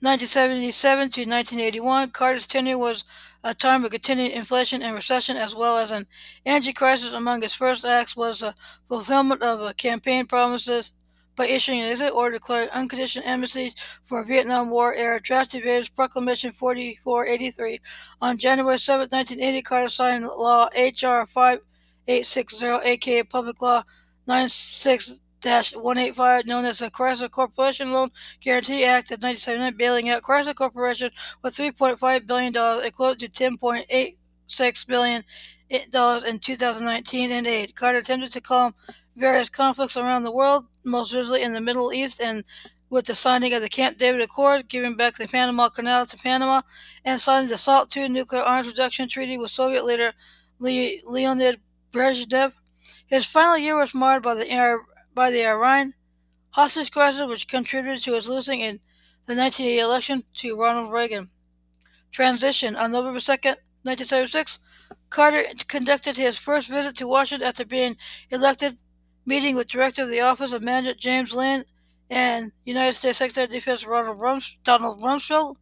1977 0.00 1.10
to 1.10 1.20
1981. 1.28 2.08
Carter's 2.08 2.46
tenure 2.46 2.78
was 2.78 3.04
a 3.44 3.52
time 3.52 3.84
of 3.84 3.90
continued 3.90 4.32
inflation 4.32 4.80
and 4.80 4.94
recession, 4.94 5.36
as 5.36 5.54
well 5.54 5.76
as 5.76 5.90
an 5.90 6.06
energy 6.46 6.72
crisis. 6.72 7.12
Among 7.12 7.42
his 7.42 7.52
first 7.52 7.84
acts 7.84 8.16
was 8.16 8.40
the 8.40 8.54
fulfillment 8.88 9.42
of 9.42 9.76
campaign 9.76 10.24
promises 10.24 10.94
by 11.36 11.44
issuing 11.44 11.82
an 11.82 11.90
executive 11.90 12.16
order 12.16 12.38
declaring 12.38 12.70
unconditional 12.70 13.28
amnesty 13.28 13.74
for 14.06 14.24
Vietnam 14.24 14.70
War 14.70 14.94
era 14.94 15.20
draft 15.20 15.52
evaders 15.52 15.94
Proclamation 15.94 16.50
4483. 16.50 17.78
On 18.22 18.38
January 18.38 18.78
7, 18.78 19.00
1980, 19.10 19.60
Carter 19.60 19.90
signed 19.90 20.24
Law 20.24 20.70
H.R. 20.74 21.26
5860, 21.26 22.88
aka 22.88 23.22
Public 23.24 23.60
Law 23.60 23.82
96 24.26 25.20
185, 25.44 26.46
known 26.46 26.64
as 26.64 26.78
the 26.78 26.90
Chrysler 26.90 27.30
Corporation 27.30 27.92
Loan 27.92 28.10
Guarantee 28.40 28.84
Act 28.84 29.10
of 29.10 29.22
1979, 29.22 29.76
bailing 29.76 30.08
out 30.10 30.22
Chrysler 30.22 30.54
Corporation 30.54 31.10
with 31.42 31.54
$3.5 31.54 32.26
billion, 32.26 32.54
equivalent 32.84 33.20
to 33.20 33.28
$10.86 33.28 34.86
billion 34.86 35.24
in 35.70 36.38
2019 36.38 37.30
in 37.30 37.46
aid. 37.46 37.74
Carter 37.74 37.98
attempted 37.98 38.30
to 38.32 38.40
calm 38.40 38.74
various 39.16 39.48
conflicts 39.48 39.96
around 39.96 40.22
the 40.22 40.30
world, 40.30 40.64
most 40.84 41.12
visibly 41.12 41.42
in 41.42 41.52
the 41.52 41.60
Middle 41.60 41.92
East, 41.92 42.20
and 42.20 42.44
with 42.90 43.06
the 43.06 43.14
signing 43.14 43.54
of 43.54 43.62
the 43.62 43.68
Camp 43.68 43.96
David 43.96 44.20
Accord, 44.20 44.68
giving 44.68 44.96
back 44.96 45.16
the 45.16 45.26
Panama 45.26 45.68
Canal 45.70 46.04
to 46.06 46.16
Panama, 46.16 46.60
and 47.04 47.20
signing 47.20 47.48
the 47.48 47.56
SALT 47.56 47.96
II 47.96 48.08
nuclear 48.08 48.42
arms 48.42 48.68
reduction 48.68 49.08
treaty 49.08 49.38
with 49.38 49.50
Soviet 49.50 49.84
leader 49.84 50.12
Leonid 50.60 51.58
Brezhnev. 51.90 52.52
His 53.06 53.24
final 53.24 53.56
year 53.56 53.76
was 53.78 53.94
marred 53.94 54.22
by 54.22 54.34
the 54.34 54.50
by 55.14 55.30
the 55.30 55.46
Iran 55.46 55.94
hostage 56.50 56.90
crisis, 56.90 57.26
which 57.26 57.48
contributed 57.48 58.02
to 58.04 58.14
his 58.14 58.28
losing 58.28 58.60
in 58.60 58.80
the 59.26 59.34
1980 59.34 59.78
election 59.78 60.24
to 60.34 60.58
Ronald 60.58 60.92
Reagan. 60.92 61.30
Transition 62.10 62.76
on 62.76 62.92
November 62.92 63.20
2, 63.20 63.30
1976, 63.30 64.58
Carter 65.08 65.44
conducted 65.68 66.16
his 66.16 66.38
first 66.38 66.68
visit 66.68 66.96
to 66.96 67.06
Washington 67.06 67.46
after 67.46 67.64
being 67.64 67.96
elected, 68.30 68.78
meeting 69.24 69.56
with 69.56 69.68
Director 69.68 70.02
of 70.02 70.10
the 70.10 70.20
Office 70.20 70.52
of 70.52 70.62
Management 70.62 70.98
James 70.98 71.32
Lynn 71.32 71.64
and 72.10 72.52
United 72.64 72.94
States 72.94 73.18
Secretary 73.18 73.44
of 73.44 73.50
Defense 73.50 73.86
Ronald 73.86 74.20
Rums- 74.20 74.56
Donald 74.62 75.00
Rumsfeld 75.00 75.56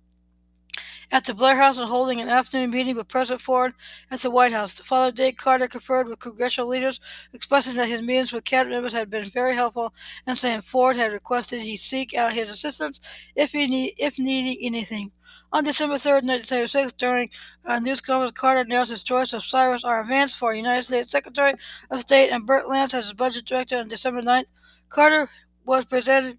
at 1.12 1.24
the 1.24 1.34
Blair 1.34 1.56
House 1.56 1.76
and 1.76 1.88
holding 1.88 2.20
an 2.20 2.28
afternoon 2.28 2.70
meeting 2.70 2.96
with 2.96 3.08
President 3.08 3.40
Ford 3.40 3.74
at 4.10 4.20
the 4.20 4.30
White 4.30 4.52
House. 4.52 4.76
The 4.76 4.84
following 4.84 5.14
day, 5.14 5.32
Carter 5.32 5.66
conferred 5.66 6.08
with 6.08 6.20
congressional 6.20 6.68
leaders, 6.68 7.00
expressing 7.32 7.74
that 7.76 7.88
his 7.88 8.02
meetings 8.02 8.32
with 8.32 8.44
cabinet 8.44 8.74
members 8.74 8.92
had 8.92 9.10
been 9.10 9.28
very 9.28 9.54
helpful 9.54 9.92
and 10.26 10.38
saying 10.38 10.60
Ford 10.60 10.96
had 10.96 11.12
requested 11.12 11.62
he 11.62 11.76
seek 11.76 12.14
out 12.14 12.32
his 12.32 12.48
assistance 12.48 13.00
if 13.34 13.52
he 13.52 13.66
need, 13.66 13.94
if 13.98 14.18
needing 14.18 14.58
anything. 14.64 15.10
On 15.52 15.64
December 15.64 15.98
3, 15.98 16.12
1976, 16.12 16.92
during 16.92 17.28
a 17.64 17.80
news 17.80 18.00
conference, 18.00 18.32
Carter 18.32 18.60
announced 18.60 18.92
his 18.92 19.02
choice 19.02 19.32
of 19.32 19.42
Cyrus 19.42 19.82
R. 19.82 20.04
Vance 20.04 20.34
for 20.34 20.54
United 20.54 20.84
States 20.84 21.10
Secretary 21.10 21.54
of 21.90 22.00
State 22.00 22.30
and 22.30 22.46
Bert 22.46 22.68
Lance 22.68 22.94
as 22.94 23.06
his 23.06 23.14
budget 23.14 23.46
director 23.46 23.78
on 23.78 23.88
December 23.88 24.22
9th. 24.22 24.44
Carter 24.88 25.28
was 25.64 25.84
presented 25.86 26.38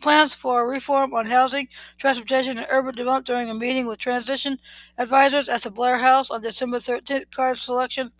plans 0.00 0.34
for 0.34 0.62
a 0.62 0.66
reform 0.66 1.14
on 1.14 1.26
housing, 1.26 1.68
transportation, 1.98 2.58
and 2.58 2.66
urban 2.70 2.94
development 2.94 3.26
during 3.26 3.50
a 3.50 3.54
meeting 3.54 3.86
with 3.86 3.98
transition 3.98 4.58
advisors 4.98 5.48
at 5.48 5.62
the 5.62 5.70
Blair 5.70 5.98
House 5.98 6.30
on 6.30 6.40
December 6.40 6.78
13th. 6.78 7.30
Carter's 7.30 7.62
selection 7.62 8.10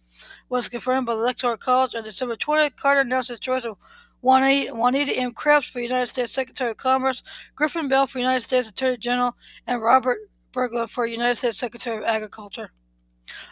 was 0.49 0.69
confirmed 0.69 1.07
by 1.07 1.15
the 1.15 1.21
Electoral 1.21 1.57
College 1.57 1.95
on 1.95 2.05
December 2.05 2.37
20th. 2.37 2.77
Carter 2.77 3.01
announced 3.01 3.29
his 3.31 3.41
choice 3.41 3.65
of 3.65 3.77
Juanita, 4.23 5.13
M. 5.17 5.33
Kreps 5.33 5.71
for 5.71 5.81
United 5.81 6.09
States 6.09 6.33
Secretary 6.33 6.71
of 6.71 6.77
Commerce, 6.77 7.23
Griffin 7.55 7.89
Bell 7.89 8.07
for 8.07 8.19
United 8.19 8.43
States 8.43 8.69
Attorney 8.69 8.99
General, 8.99 9.35
and 9.67 9.81
Robert 9.81 10.19
Bergland 10.53 10.91
for 10.91 11.07
United 11.07 11.37
States 11.37 11.59
Secretary 11.59 11.97
of 11.97 12.05
Agriculture. 12.05 12.73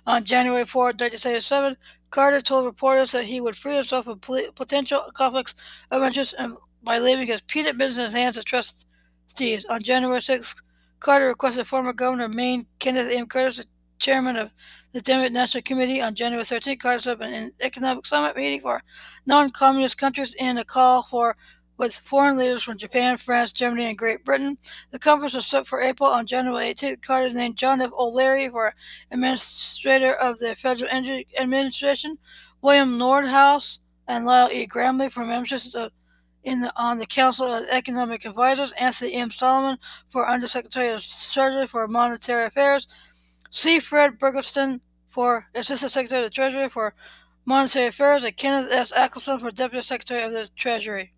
On 0.06 0.24
January 0.24 0.64
4, 0.64 0.86
1977, 0.86 1.76
Carter 2.10 2.40
told 2.40 2.64
reporters 2.64 3.12
that 3.12 3.24
he 3.24 3.40
would 3.40 3.56
free 3.56 3.74
himself 3.74 4.08
of 4.08 4.20
potential 4.20 5.04
conflicts 5.14 5.54
of 5.90 6.02
interest 6.02 6.34
and 6.38 6.56
by 6.82 6.98
leaving 6.98 7.26
his 7.26 7.42
peanut 7.42 7.78
business 7.78 8.06
in 8.08 8.12
the 8.12 8.20
hands 8.20 8.36
of 8.36 8.44
trustees. 8.44 9.64
On 9.68 9.82
January 9.82 10.20
6, 10.20 10.54
Carter 11.00 11.26
requested 11.26 11.66
former 11.66 11.92
Governor 11.92 12.24
of 12.24 12.34
Maine 12.34 12.66
Kenneth 12.78 13.12
M. 13.12 13.26
Curtis, 13.26 13.64
chairman 13.98 14.36
of 14.36 14.54
the 14.92 15.00
Democratic 15.00 15.34
National 15.34 15.62
Committee, 15.62 16.00
on 16.00 16.14
January 16.14 16.44
13, 16.44 16.78
Carter 16.78 17.00
set 17.00 17.20
up 17.20 17.20
an 17.20 17.50
economic 17.60 18.06
summit 18.06 18.36
meeting 18.36 18.60
for 18.60 18.80
non-communist 19.26 19.98
countries 19.98 20.34
and 20.40 20.58
a 20.58 20.64
call 20.64 21.02
for 21.02 21.36
with 21.76 21.94
foreign 21.94 22.36
leaders 22.36 22.64
from 22.64 22.76
Japan, 22.76 23.16
France, 23.16 23.52
Germany, 23.52 23.86
and 23.86 23.96
Great 23.96 24.24
Britain. 24.24 24.58
The 24.90 24.98
conference 24.98 25.34
was 25.34 25.46
set 25.46 25.66
for 25.66 25.80
April. 25.80 26.10
On 26.10 26.26
January 26.26 26.74
18th, 26.74 27.02
Carter 27.02 27.30
named 27.30 27.56
John 27.56 27.80
F. 27.80 27.92
O'Leary 27.96 28.48
for 28.48 28.74
Administrator 29.12 30.14
of 30.14 30.38
the 30.40 30.56
Federal 30.56 30.90
Energy 30.90 31.28
Administration, 31.38 32.18
William 32.62 32.98
Nordhaus 32.98 33.78
and 34.08 34.26
Lyle 34.26 34.50
E. 34.50 34.66
Gramley 34.66 35.08
for 35.08 35.24
members 35.24 35.74
of 35.74 35.92
in 36.44 36.60
the, 36.60 36.72
on 36.76 36.98
the 36.98 37.06
Council 37.06 37.46
of 37.46 37.64
Economic 37.70 38.24
Advisors, 38.24 38.72
Anthony 38.72 39.14
M. 39.14 39.30
Solomon 39.30 39.78
for 40.08 40.28
Undersecretary 40.28 40.90
of 40.90 41.04
Treasury 41.04 41.66
for 41.66 41.86
Monetary 41.88 42.46
Affairs, 42.46 42.88
C. 43.50 43.80
Fred 43.80 44.18
Bergsten 44.18 44.80
for 45.08 45.46
Assistant 45.54 45.92
Secretary 45.92 46.20
of 46.22 46.26
the 46.26 46.34
Treasury 46.34 46.68
for 46.68 46.94
Monetary 47.44 47.86
Affairs, 47.86 48.24
and 48.24 48.36
Kenneth 48.36 48.70
S. 48.70 48.92
Axelson 48.92 49.40
for 49.40 49.50
Deputy 49.50 49.82
Secretary 49.82 50.22
of 50.22 50.32
the 50.32 50.48
Treasury. 50.56 51.12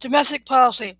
Domestic 0.00 0.46
Policy 0.46 0.96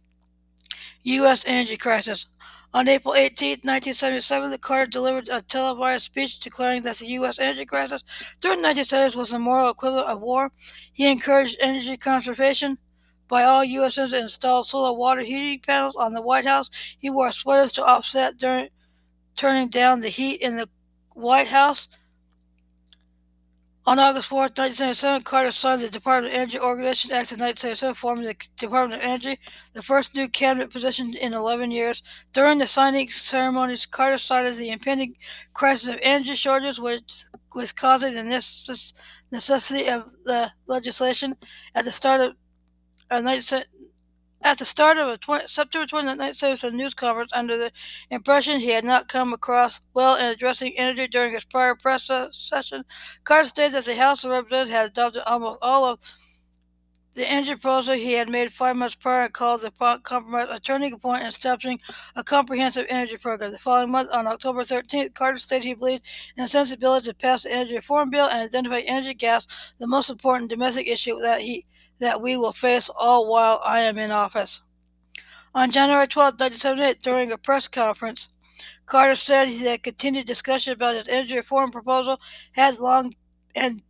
U.S. 1.04 1.44
Energy 1.46 1.76
Crisis 1.76 2.26
on 2.74 2.86
April 2.86 3.14
18, 3.14 3.60
1977, 3.62 4.50
the 4.50 4.58
Carter 4.58 4.86
delivered 4.86 5.28
a 5.30 5.40
televised 5.40 6.04
speech 6.04 6.38
declaring 6.40 6.82
that 6.82 6.98
the 6.98 7.06
U.S. 7.06 7.38
energy 7.38 7.64
crisis 7.64 8.04
during 8.40 8.60
the 8.60 8.68
1970s 8.68 9.16
was 9.16 9.30
the 9.30 9.38
moral 9.38 9.70
equivalent 9.70 10.08
of 10.08 10.20
war. 10.20 10.50
He 10.92 11.10
encouraged 11.10 11.56
energy 11.60 11.96
conservation, 11.96 12.76
by 13.28 13.44
all 13.44 13.62
U.S. 13.62 13.94
citizens 13.94 14.23
installed 14.23 14.66
solar 14.66 14.92
water 14.92 15.20
heating 15.20 15.61
panels 15.61 15.97
on 15.97 16.14
the 16.14 16.23
White 16.23 16.47
House. 16.47 16.70
He 16.99 17.11
wore 17.11 17.30
sweaters 17.30 17.73
to 17.73 17.85
offset 17.85 18.38
during 18.38 18.68
turning 19.37 19.68
down 19.68 20.00
the 20.00 20.08
heat 20.08 20.40
in 20.40 20.56
the 20.56 20.68
White 21.14 21.49
House. 21.49 21.88
On 23.87 23.99
August 23.99 24.28
4, 24.28 24.40
1977, 24.40 25.23
Carter 25.23 25.50
signed 25.50 25.80
the 25.80 25.88
Department 25.88 26.35
of 26.35 26.38
Energy 26.38 26.58
Organization 26.61 27.11
Act 27.11 27.32
of 27.32 27.40
1977, 27.40 27.94
forming 27.94 28.26
the 28.26 28.37
Department 28.58 29.00
of 29.00 29.06
Energy, 29.06 29.38
the 29.73 29.80
first 29.80 30.14
new 30.14 30.28
cabinet 30.28 30.70
position 30.70 31.14
in 31.14 31.32
11 31.32 31.70
years. 31.70 32.02
During 32.35 32.58
the 32.58 32.66
signing 32.66 33.08
ceremonies, 33.08 33.87
Carter 33.87 34.18
cited 34.18 34.56
the 34.56 34.68
impending 34.68 35.16
crisis 35.54 35.88
of 35.88 35.99
energy 36.02 36.35
shortages, 36.35 36.78
which 36.78 37.25
was 37.54 37.73
causing 37.73 38.12
the 38.12 38.25
necessity 39.30 39.88
of 39.88 40.11
the 40.25 40.52
legislation. 40.66 41.35
At 41.75 41.87
the 41.87 41.90
start 41.90 42.20
of 42.20 42.35
at 43.10 44.58
the 44.58 44.64
start 44.64 44.98
of 44.98 45.08
a 45.08 45.16
20, 45.16 45.48
September 45.48 45.86
29, 45.86 46.18
1977 46.18 46.76
news 46.76 46.94
conference 46.94 47.32
under 47.34 47.56
the 47.56 47.72
impression 48.10 48.60
he 48.60 48.70
had 48.70 48.84
not 48.84 49.08
come 49.08 49.32
across 49.32 49.80
well 49.94 50.16
in 50.16 50.26
addressing 50.26 50.76
energy 50.78 51.08
during 51.08 51.32
his 51.32 51.44
prior 51.44 51.74
press 51.74 52.10
session. 52.32 52.84
Carter 53.24 53.48
stated 53.48 53.74
that 53.74 53.84
the 53.84 53.96
House 53.96 54.24
of 54.24 54.30
Representatives 54.30 54.70
had 54.70 54.86
adopted 54.90 55.22
almost 55.26 55.58
all 55.62 55.84
of 55.84 55.98
the 57.14 57.28
energy 57.28 57.52
proposal 57.52 57.94
he 57.94 58.12
had 58.12 58.28
made 58.28 58.52
five 58.52 58.76
months 58.76 58.94
prior 58.94 59.24
and 59.24 59.32
called 59.32 59.62
the 59.62 59.72
compromise 60.04 60.46
a 60.50 60.60
turning 60.60 60.96
point 61.00 61.22
in 61.22 61.28
establishing 61.28 61.80
a 62.14 62.22
comprehensive 62.22 62.86
energy 62.88 63.16
program. 63.16 63.50
The 63.50 63.58
following 63.58 63.90
month, 63.90 64.10
on 64.12 64.28
October 64.28 64.60
13th, 64.60 65.14
Carter 65.14 65.38
stated 65.38 65.66
he 65.66 65.74
believed 65.74 66.06
in 66.36 66.44
the 66.44 66.48
sensibility 66.48 67.08
to 67.08 67.14
pass 67.14 67.42
the 67.42 67.50
energy 67.50 67.74
reform 67.74 68.10
bill 68.10 68.28
and 68.28 68.48
identify 68.48 68.80
energy 68.86 69.14
gas 69.14 69.48
the 69.80 69.88
most 69.88 70.10
important 70.10 70.50
domestic 70.50 70.86
issue 70.86 71.18
that 71.20 71.40
he 71.40 71.66
that 72.00 72.20
we 72.20 72.36
will 72.36 72.52
face 72.52 72.88
all 72.88 73.30
while 73.30 73.60
I 73.64 73.80
am 73.80 73.98
in 73.98 74.10
office. 74.10 74.60
On 75.54 75.70
January 75.70 76.06
12, 76.06 76.34
1978, 76.34 77.02
during 77.02 77.32
a 77.32 77.38
press 77.38 77.68
conference 77.68 78.28
Carter 78.86 79.16
said 79.16 79.50
that 79.64 79.82
continued 79.82 80.26
discussion 80.26 80.72
about 80.72 80.94
his 80.94 81.08
energy 81.08 81.36
reform 81.36 81.70
proposal 81.70 82.18
had 82.52 82.78
long 82.78 83.14
and 83.54 83.82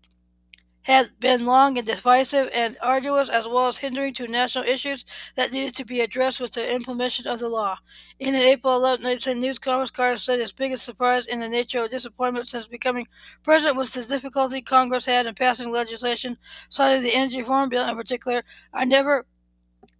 had 0.88 1.06
been 1.20 1.44
long 1.44 1.76
and 1.76 1.86
divisive 1.86 2.48
and 2.54 2.78
arduous, 2.82 3.28
as 3.28 3.46
well 3.46 3.68
as 3.68 3.76
hindering 3.76 4.14
to 4.14 4.26
national 4.26 4.64
issues 4.64 5.04
that 5.36 5.52
needed 5.52 5.76
to 5.76 5.84
be 5.84 6.00
addressed 6.00 6.40
with 6.40 6.52
the 6.52 6.74
implementation 6.74 7.26
of 7.26 7.38
the 7.38 7.48
law. 7.48 7.76
In 8.18 8.34
an 8.34 8.40
April 8.40 8.74
11, 8.74 9.02
19 9.04 9.38
news 9.38 9.58
conference, 9.58 9.90
Carter 9.90 10.16
said 10.16 10.40
his 10.40 10.52
biggest 10.52 10.84
surprise 10.84 11.26
in 11.26 11.40
the 11.40 11.48
nature 11.48 11.84
of 11.84 11.90
disappointment 11.90 12.48
since 12.48 12.66
becoming 12.66 13.06
president 13.44 13.76
was 13.76 13.92
the 13.92 14.02
difficulty 14.02 14.62
Congress 14.62 15.04
had 15.04 15.26
in 15.26 15.34
passing 15.34 15.70
legislation, 15.70 16.38
citing 16.70 17.02
the 17.02 17.14
energy 17.14 17.40
reform 17.40 17.68
bill 17.68 17.86
in 17.86 17.94
particular. 17.94 18.42
I 18.72 18.86
never 18.86 19.26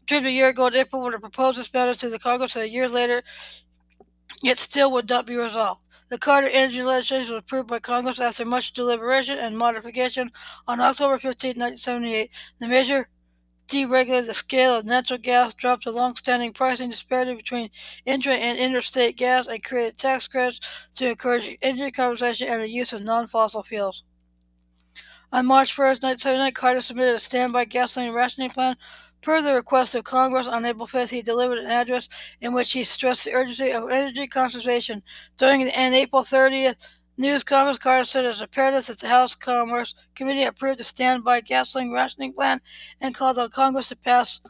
dreamed 0.07 0.26
a 0.26 0.30
year 0.30 0.49
ago 0.49 0.68
in 0.68 0.75
April 0.75 1.02
would 1.02 1.12
have 1.12 1.21
proposed 1.21 1.59
this 1.59 1.73
matter 1.73 1.95
to 1.95 2.09
the 2.09 2.18
Congress, 2.18 2.57
and 2.57 2.64
a 2.64 2.68
year 2.68 2.88
later, 2.88 3.23
yet 4.42 4.57
still 4.57 4.90
would 4.92 5.11
not 5.11 5.26
be 5.26 5.37
resolved. 5.37 5.88
The 6.08 6.18
Carter 6.18 6.48
Energy 6.48 6.82
legislation 6.82 7.34
was 7.34 7.42
approved 7.42 7.68
by 7.68 7.80
Congress 7.80 8.18
after 8.18 8.46
much 8.46 8.72
deliberation 8.72 9.38
and 9.38 9.58
modification 9.58 10.30
on 10.66 10.80
October 10.80 11.18
15, 11.18 11.50
1978. 11.50 12.30
The 12.58 12.68
measure 12.68 13.08
deregulated 13.68 14.26
the 14.26 14.32
scale 14.32 14.74
of 14.74 14.86
natural 14.86 15.18
gas, 15.18 15.52
dropped 15.52 15.84
the 15.84 15.92
long-standing 15.92 16.54
pricing 16.54 16.88
disparity 16.88 17.34
between 17.34 17.68
intra 18.06 18.32
and 18.32 18.58
interstate 18.58 19.18
gas, 19.18 19.46
and 19.46 19.62
created 19.62 19.98
tax 19.98 20.26
credits 20.26 20.60
to 20.94 21.10
encourage 21.10 21.58
energy 21.60 21.90
conservation 21.90 22.48
and 22.48 22.62
the 22.62 22.70
use 22.70 22.94
of 22.94 23.02
non-fossil 23.02 23.62
fuels. 23.62 24.02
On 25.30 25.44
March 25.44 25.76
1, 25.76 25.86
1979, 25.88 26.52
Carter 26.52 26.80
submitted 26.80 27.16
a 27.16 27.20
standby 27.20 27.66
gasoline 27.66 28.14
rationing 28.14 28.48
plan 28.48 28.76
Per 29.20 29.42
the 29.42 29.54
request 29.54 29.94
of 29.94 30.04
Congress 30.04 30.46
on 30.46 30.64
April 30.64 30.87
5th, 30.87 31.08
he 31.08 31.22
delivered 31.22 31.58
an 31.58 31.70
address 31.70 32.08
in 32.40 32.52
which 32.52 32.72
he 32.72 32.84
stressed 32.84 33.25
the 33.25 33.34
urgency 33.34 33.72
of 33.72 33.90
energy 33.90 34.26
conservation. 34.28 35.02
During 35.37 35.62
an 35.62 35.94
April 35.94 36.22
30th 36.22 36.88
news 37.16 37.42
conference, 37.42 37.78
Carter 37.78 38.04
said 38.04 38.25
it 38.25 38.28
was 38.28 38.42
imperative 38.42 38.87
that 38.87 39.00
the 39.00 39.08
House 39.08 39.34
Commerce 39.34 39.94
Committee 40.14 40.44
approved 40.44 40.78
the 40.78 40.84
standby 40.84 41.40
gasoline 41.40 41.92
rationing 41.92 42.32
plan 42.32 42.60
and 43.00 43.14
called 43.14 43.38
on 43.38 43.50
Congress 43.50 43.88
to 43.88 43.96
pass 43.96 44.40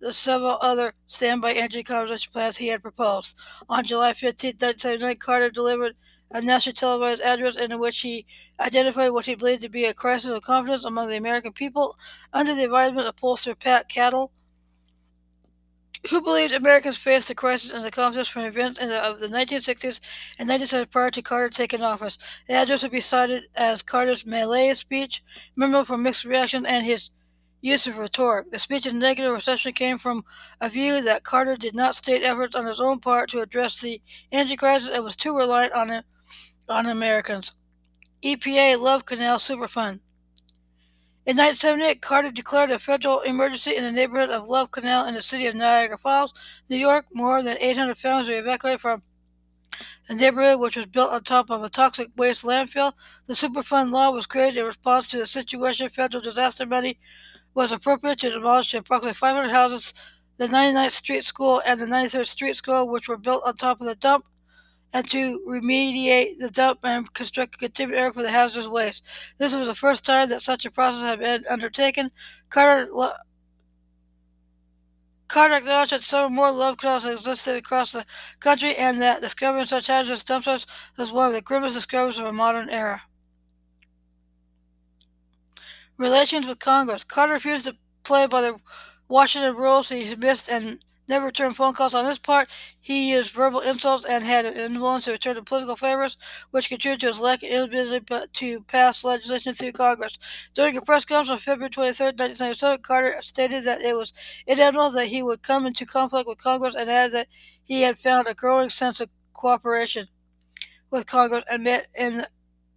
the 0.00 0.12
several 0.12 0.58
other 0.60 0.92
standby 1.06 1.52
energy 1.52 1.82
conservation 1.82 2.32
plans 2.32 2.56
he 2.56 2.68
had 2.68 2.82
proposed. 2.82 3.36
On 3.68 3.84
July 3.84 4.12
15, 4.12 4.50
1979, 4.50 5.16
Carter 5.16 5.50
delivered 5.50 5.94
a 6.30 6.42
national 6.42 6.74
televised 6.74 7.22
address 7.22 7.56
in 7.56 7.78
which 7.78 8.00
he 8.00 8.26
identified 8.60 9.10
what 9.10 9.24
he 9.24 9.34
believed 9.34 9.62
to 9.62 9.68
be 9.68 9.86
a 9.86 9.94
crisis 9.94 10.30
of 10.30 10.42
confidence 10.42 10.84
among 10.84 11.08
the 11.08 11.16
American 11.16 11.52
people 11.52 11.96
under 12.32 12.54
the 12.54 12.64
advisement 12.64 13.06
of 13.06 13.16
pollster 13.16 13.58
Pat 13.58 13.88
Caddell, 13.88 14.30
who 16.10 16.20
believed 16.20 16.52
Americans 16.52 16.98
faced 16.98 17.30
a 17.30 17.34
crisis 17.34 17.70
in 17.70 17.82
the 17.82 17.90
confidence 17.90 18.28
from 18.28 18.42
events 18.42 18.78
the, 18.78 19.02
of 19.02 19.20
the 19.20 19.28
1960s 19.28 20.00
and 20.38 20.48
1970s 20.48 20.90
prior 20.90 21.10
to 21.10 21.22
Carter 21.22 21.48
taking 21.48 21.82
office. 21.82 22.18
The 22.46 22.54
address 22.54 22.82
would 22.82 22.92
be 22.92 23.00
cited 23.00 23.44
as 23.54 23.82
Carter's 23.82 24.26
malaise 24.26 24.78
speech, 24.78 25.24
memorable 25.56 25.86
for 25.86 25.96
mixed 25.96 26.24
reaction 26.24 26.66
and 26.66 26.84
his 26.84 27.10
use 27.62 27.86
of 27.86 27.96
rhetoric. 27.96 28.52
The 28.52 28.58
speech's 28.58 28.92
negative 28.92 29.32
reception 29.32 29.72
came 29.72 29.96
from 29.96 30.24
a 30.60 30.68
view 30.68 31.02
that 31.02 31.24
Carter 31.24 31.56
did 31.56 31.74
not 31.74 31.96
state 31.96 32.22
efforts 32.22 32.54
on 32.54 32.66
his 32.66 32.80
own 32.80 33.00
part 33.00 33.30
to 33.30 33.40
address 33.40 33.80
the 33.80 34.00
energy 34.30 34.56
crisis 34.56 34.90
and 34.92 35.02
was 35.02 35.16
too 35.16 35.34
reliant 35.34 35.72
on 35.72 35.90
it 35.90 36.04
on 36.68 36.86
Americans. 36.86 37.52
EPA 38.22 38.80
Love 38.80 39.06
Canal 39.06 39.38
Superfund. 39.38 40.00
In 41.26 41.36
1978, 41.36 42.00
Carter 42.00 42.30
declared 42.30 42.70
a 42.70 42.78
federal 42.78 43.20
emergency 43.20 43.76
in 43.76 43.84
the 43.84 43.92
neighborhood 43.92 44.30
of 44.30 44.48
Love 44.48 44.70
Canal 44.70 45.06
in 45.06 45.14
the 45.14 45.22
city 45.22 45.46
of 45.46 45.54
Niagara 45.54 45.98
Falls, 45.98 46.32
New 46.68 46.76
York. 46.78 47.06
More 47.12 47.42
than 47.42 47.58
800 47.60 47.98
families 47.98 48.28
were 48.28 48.38
evacuated 48.38 48.80
from 48.80 49.02
the 50.08 50.14
neighborhood, 50.14 50.58
which 50.58 50.76
was 50.76 50.86
built 50.86 51.10
on 51.12 51.22
top 51.22 51.50
of 51.50 51.62
a 51.62 51.68
toxic 51.68 52.08
waste 52.16 52.44
landfill. 52.44 52.94
The 53.26 53.34
Superfund 53.34 53.90
law 53.90 54.10
was 54.10 54.26
created 54.26 54.60
in 54.60 54.66
response 54.66 55.10
to 55.10 55.18
the 55.18 55.26
situation. 55.26 55.90
Federal 55.90 56.22
disaster 56.22 56.64
money 56.64 56.98
was 57.54 57.72
appropriated 57.72 58.20
to 58.20 58.30
demolish 58.30 58.72
approximately 58.72 59.12
500 59.12 59.50
houses, 59.50 59.92
the 60.38 60.46
99th 60.46 60.92
Street 60.92 61.24
School 61.24 61.60
and 61.66 61.78
the 61.78 61.86
93rd 61.86 62.26
Street 62.26 62.56
School, 62.56 62.88
which 62.88 63.06
were 63.06 63.18
built 63.18 63.42
on 63.44 63.54
top 63.56 63.80
of 63.80 63.86
the 63.86 63.96
dump 63.96 64.24
and 64.92 65.08
to 65.10 65.40
remediate 65.46 66.38
the 66.38 66.50
dump 66.50 66.80
and 66.84 67.12
construct 67.14 67.56
a 67.56 67.58
containment 67.58 67.98
area 67.98 68.12
for 68.12 68.22
the 68.22 68.30
hazardous 68.30 68.68
waste. 68.68 69.04
This 69.38 69.54
was 69.54 69.66
the 69.66 69.74
first 69.74 70.04
time 70.04 70.28
that 70.30 70.42
such 70.42 70.64
a 70.64 70.70
process 70.70 71.02
had 71.02 71.20
been 71.20 71.44
undertaken. 71.50 72.10
Carter, 72.48 72.88
Carter 75.28 75.56
acknowledged 75.56 75.92
that 75.92 76.02
several 76.02 76.30
more 76.30 76.50
love 76.50 76.78
canals 76.78 77.04
existed 77.04 77.56
across 77.56 77.92
the 77.92 78.06
country 78.40 78.74
and 78.76 79.00
that 79.02 79.20
discovering 79.20 79.66
such 79.66 79.86
hazardous 79.86 80.24
dump 80.24 80.44
sites 80.44 80.66
was 80.96 81.12
one 81.12 81.28
of 81.28 81.34
the 81.34 81.42
grimmest 81.42 81.74
discoveries 81.74 82.18
of 82.18 82.26
a 82.26 82.32
modern 82.32 82.70
era. 82.70 83.02
Relations 85.98 86.46
with 86.46 86.60
Congress. 86.60 87.04
Carter 87.04 87.34
refused 87.34 87.66
to 87.66 87.76
play 88.04 88.26
by 88.26 88.40
the 88.40 88.58
Washington 89.08 89.54
rules 89.56 89.90
he 89.90 90.14
missed 90.16 90.48
and 90.48 90.78
never 91.08 91.26
returned 91.26 91.56
phone 91.56 91.72
calls 91.72 91.94
on 91.94 92.04
his 92.04 92.18
part. 92.18 92.48
He 92.80 93.12
used 93.12 93.32
verbal 93.32 93.60
insults 93.60 94.04
and 94.04 94.24
had 94.24 94.44
an 94.44 94.56
influence 94.56 95.04
to 95.04 95.12
return 95.12 95.36
to 95.36 95.42
political 95.42 95.76
favors, 95.76 96.16
which 96.50 96.68
contributed 96.68 97.00
to 97.00 97.06
his 97.08 97.20
lack 97.20 97.42
of 97.42 97.48
inability 97.48 98.28
to 98.34 98.62
pass 98.62 99.04
legislation 99.04 99.52
through 99.52 99.72
Congress. 99.72 100.18
During 100.54 100.76
a 100.76 100.82
press 100.82 101.04
conference 101.04 101.30
on 101.30 101.38
February 101.38 101.70
23, 101.70 102.06
1997, 102.06 102.82
Carter 102.82 103.16
stated 103.22 103.64
that 103.64 103.80
it 103.80 103.96
was 103.96 104.12
inevitable 104.46 104.90
that 104.90 105.06
he 105.06 105.22
would 105.22 105.42
come 105.42 105.66
into 105.66 105.86
conflict 105.86 106.28
with 106.28 106.38
Congress 106.38 106.74
and 106.74 106.90
added 106.90 107.12
that 107.12 107.28
he 107.64 107.82
had 107.82 107.98
found 107.98 108.26
a 108.26 108.34
growing 108.34 108.70
sense 108.70 109.00
of 109.00 109.08
cooperation 109.32 110.08
with 110.90 111.06
Congress 111.06 111.44
and 111.50 111.64
met 111.64 111.86
in 111.96 112.24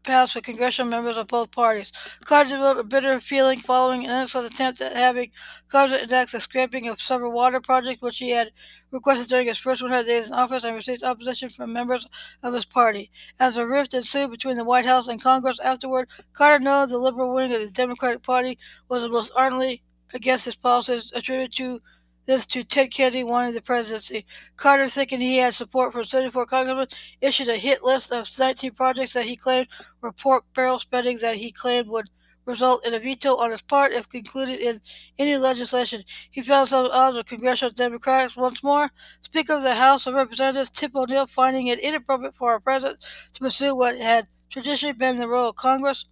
passed 0.04 0.36
with 0.36 0.44
congressional 0.44 0.90
members 0.90 1.18
of 1.18 1.28
both 1.28 1.52
parties. 1.52 1.92
Carter 2.26 2.50
developed 2.50 2.80
a 2.80 2.84
bitter 2.84 3.20
feeling 3.20 3.60
following 3.60 4.04
an 4.04 4.12
innocent 4.12 4.46
attempt 4.52 4.82
at 4.82 4.96
having 4.96 5.32
Carter 5.68 5.98
enact 5.98 6.32
the 6.32 6.42
scrapping 6.42 6.88
of 6.88 7.02
several 7.02 7.32
water 7.32 7.62
projects, 7.62 8.02
which 8.02 8.18
he 8.18 8.32
had 8.32 8.52
requested 8.92 9.28
during 9.28 9.48
his 9.48 9.58
first 9.58 9.82
100 9.82 10.06
days 10.06 10.28
in 10.28 10.34
office 10.34 10.64
and 10.64 10.76
received 10.76 11.04
opposition 11.04 11.50
from 11.50 11.74
members 11.74 12.08
of 12.44 12.54
his 12.54 12.66
party. 12.66 13.12
As 13.40 13.58
a 13.58 13.68
rift 13.68 13.94
ensued 13.94 14.32
between 14.32 14.56
the 14.56 14.64
White 14.64 14.86
House 14.86 15.08
and 15.08 15.22
Congress 15.22 15.60
afterward, 15.60 16.10
Carter 16.34 16.60
knew 16.64 16.88
the 16.88 16.98
liberal 16.98 17.34
wing 17.34 17.54
of 17.54 17.62
the 17.62 17.70
Democratic 17.70 18.24
Party 18.24 18.58
was 18.90 19.02
the 19.02 19.10
most 19.10 19.32
ardently 19.36 19.84
against 20.14 20.46
his 20.46 20.56
policies, 20.58 21.12
attributed 21.16 21.56
to 21.56 21.82
this 22.26 22.46
to 22.48 22.64
Ted 22.64 22.92
Kennedy 22.92 23.24
wanting 23.24 23.54
the 23.54 23.62
presidency. 23.62 24.26
Carter, 24.56 24.88
thinking 24.88 25.20
he 25.20 25.38
had 25.38 25.54
support 25.54 25.94
from 25.94 26.04
74 26.04 26.46
congressmen, 26.46 26.88
issued 27.20 27.50
a 27.50 27.58
hit 27.58 27.84
list 27.84 28.12
of 28.12 28.30
19 28.38 28.72
projects 28.72 29.14
that 29.14 29.26
he 29.26 29.36
claimed 29.36 29.68
were 30.02 30.12
pork 30.12 30.46
barrel 30.54 30.80
spending 30.80 31.18
that 31.20 31.38
he 31.38 31.52
claimed 31.52 31.88
would 31.88 32.10
result 32.46 32.86
in 32.86 32.94
a 32.94 33.00
veto 33.00 33.38
on 33.38 33.52
his 33.52 33.62
part 33.62 33.92
if 33.94 34.10
concluded 34.10 34.60
in 34.60 34.82
any 35.18 35.38
legislation. 35.38 36.04
He 36.30 36.42
found 36.42 36.70
himself 36.70 36.88
at 36.88 36.98
odds 36.98 37.18
with 37.18 37.26
congressional 37.28 37.72
Democrats 37.72 38.36
once 38.36 38.64
more. 38.64 38.90
Speaker 39.22 39.54
of 39.54 39.64
the 39.64 39.76
House 39.76 40.08
of 40.08 40.16
Representatives 40.16 40.70
Tip 40.70 40.96
O'Neill 40.96 41.28
finding 41.28 41.68
it 41.68 41.80
inappropriate 41.80 42.36
for 42.36 42.56
a 42.56 42.62
president 42.62 43.04
to 43.34 43.40
pursue 43.40 43.76
what 43.76 43.98
had 43.98 44.28
traditionally 44.50 44.94
been 44.94 45.18
the 45.18 45.28
role 45.28 45.50
of 45.50 45.56
Congress. 45.56 46.06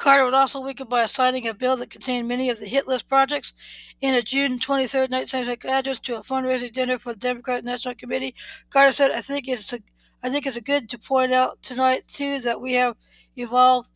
Carter 0.00 0.24
was 0.24 0.32
also 0.32 0.62
weakened 0.62 0.88
by 0.88 1.04
signing 1.04 1.46
a 1.46 1.52
bill 1.52 1.76
that 1.76 1.90
contained 1.90 2.26
many 2.26 2.48
of 2.48 2.58
the 2.58 2.64
hit 2.64 2.86
list 2.86 3.06
projects. 3.06 3.52
In 4.00 4.14
a 4.14 4.22
June 4.22 4.58
23, 4.58 5.00
1976 5.02 5.66
address 5.66 6.00
to 6.00 6.16
a 6.16 6.22
fundraising 6.22 6.72
dinner 6.72 6.98
for 6.98 7.12
the 7.12 7.18
Democratic 7.18 7.66
National 7.66 7.94
Committee, 7.94 8.34
Carter 8.70 8.92
said, 8.92 9.10
"I 9.10 9.20
think 9.20 9.46
it's 9.46 9.74
a, 9.74 9.80
I 10.22 10.30
think 10.30 10.46
it's 10.46 10.56
a 10.56 10.62
good 10.62 10.88
to 10.88 10.98
point 10.98 11.34
out 11.34 11.60
tonight 11.60 12.08
too 12.08 12.40
that 12.40 12.62
we 12.62 12.72
have 12.72 12.96
evolved 13.36 13.92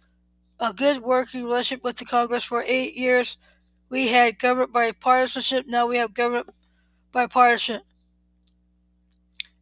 a 0.61 0.75
good 0.75 1.01
working 1.01 1.43
relationship 1.43 1.83
with 1.83 1.97
the 1.97 2.05
Congress 2.05 2.45
for 2.45 2.62
eight 2.67 2.95
years. 2.95 3.38
We 3.88 4.09
had 4.09 4.38
government 4.38 4.75
bipartisanship. 4.75 5.67
Now 5.69 5.87
we 5.87 5.97
have 5.97 6.12
government 6.12 6.51
bipartisan." 7.12 7.81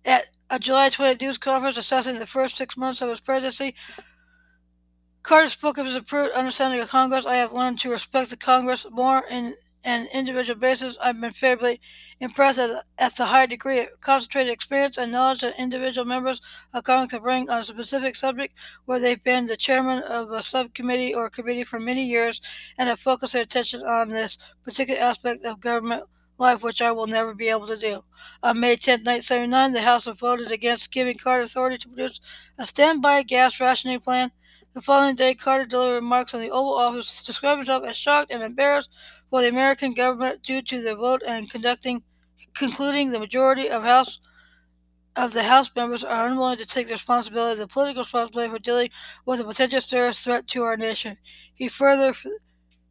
At 0.05 0.25
a 0.51 0.59
July 0.59 0.89
20 0.89 1.25
news 1.25 1.39
conference 1.39 1.77
assessing 1.77 2.19
the 2.19 2.27
first 2.27 2.57
six 2.57 2.77
months 2.77 3.01
of 3.01 3.11
his 3.11 3.21
presidency, 3.21 3.77
Carter 5.23 5.49
spoke 5.49 5.79
of 5.79 5.87
his 5.87 5.95
approved 5.95 6.35
understanding 6.35 6.81
of 6.81 6.89
Congress. 6.89 7.27
I 7.27 7.37
have 7.37 7.53
learned 7.53 7.79
to 7.81 7.91
respect 7.91 8.31
the 8.31 8.37
Congress 8.37 8.87
more 8.91 9.23
in 9.31 9.55
an 9.85 10.09
individual 10.13 10.59
basis. 10.59 10.97
I've 11.01 11.21
been 11.21 11.31
favorably 11.31 11.81
impressed 12.19 12.59
at, 12.59 12.85
at 12.99 13.15
the 13.15 13.27
high 13.27 13.47
degree 13.47 13.81
of 13.81 14.01
concentrated 14.01 14.53
experience 14.53 14.99
and 14.99 15.13
knowledge 15.13 15.43
that 15.43 15.55
individual 15.57 16.05
members 16.05 16.41
of 16.75 16.83
Congress 16.83 17.11
can 17.11 17.23
bring 17.23 17.49
on 17.49 17.61
a 17.61 17.65
specific 17.65 18.17
subject 18.17 18.57
where 18.85 18.99
they've 18.99 19.23
been 19.23 19.47
the 19.47 19.57
chairman 19.57 20.03
of 20.03 20.33
a 20.33 20.43
subcommittee 20.43 21.15
or 21.15 21.31
committee 21.31 21.63
for 21.63 21.79
many 21.79 22.05
years 22.05 22.41
and 22.77 22.89
have 22.89 22.99
focused 22.99 23.35
their 23.35 23.43
attention 23.43 23.81
on 23.83 24.09
this 24.09 24.39
particular 24.65 25.01
aspect 25.01 25.45
of 25.45 25.61
government 25.61 26.03
life, 26.37 26.65
which 26.65 26.83
I 26.83 26.91
will 26.91 27.07
never 27.07 27.33
be 27.33 27.49
able 27.49 27.69
to 27.69 27.77
do. 27.77 28.03
On 28.43 28.59
May 28.59 28.75
10, 28.75 29.05
1979, 29.05 29.73
the 29.73 29.83
House 29.83 30.07
voted 30.07 30.51
against 30.51 30.91
giving 30.91 31.17
Carter 31.17 31.45
authority 31.45 31.79
to 31.79 31.89
produce 31.89 32.21
a 32.59 32.67
standby 32.67 33.23
gas 33.23 33.61
rationing 33.61 34.01
plan 34.01 34.33
the 34.75 34.81
following 34.81 35.15
day, 35.15 35.35
Carter 35.35 35.67
delivered 35.67 35.97
remarks 35.97 36.33
in 36.35 36.41
the 36.41 36.51
Oval 36.51 36.75
Office, 36.75 37.23
describing 37.23 37.59
himself 37.59 37.85
as 37.85 37.97
shocked 37.97 38.33
and 38.33 38.43
embarrassed 38.43 38.91
for 39.29 39.43
the 39.43 39.49
American 39.49 39.93
government 39.93 40.43
due 40.43 40.63
to 40.63 40.83
the 40.83 40.97
vote 40.97 41.23
and 41.27 41.51
conducting, 41.51 42.03
concluding 42.55 43.11
the 43.11 43.19
majority 43.19 43.69
of 43.69 43.83
House 43.83 44.21
of 45.15 45.35
the 45.35 45.43
House 45.43 45.71
members 45.77 46.03
are 46.03 46.27
unwilling 46.27 46.57
to 46.57 46.65
take 46.65 46.87
the 46.87 46.95
responsibility, 46.95 47.59
the 47.59 47.67
political 47.67 48.03
responsibility 48.03 48.51
for 48.51 48.59
dealing 48.59 48.89
with 49.27 49.41
a 49.41 49.45
potential 49.45 49.81
terrorist 49.81 50.25
threat 50.25 50.47
to 50.49 50.63
our 50.63 50.77
nation. 50.77 51.19
He 51.55 51.69
further 51.69 52.15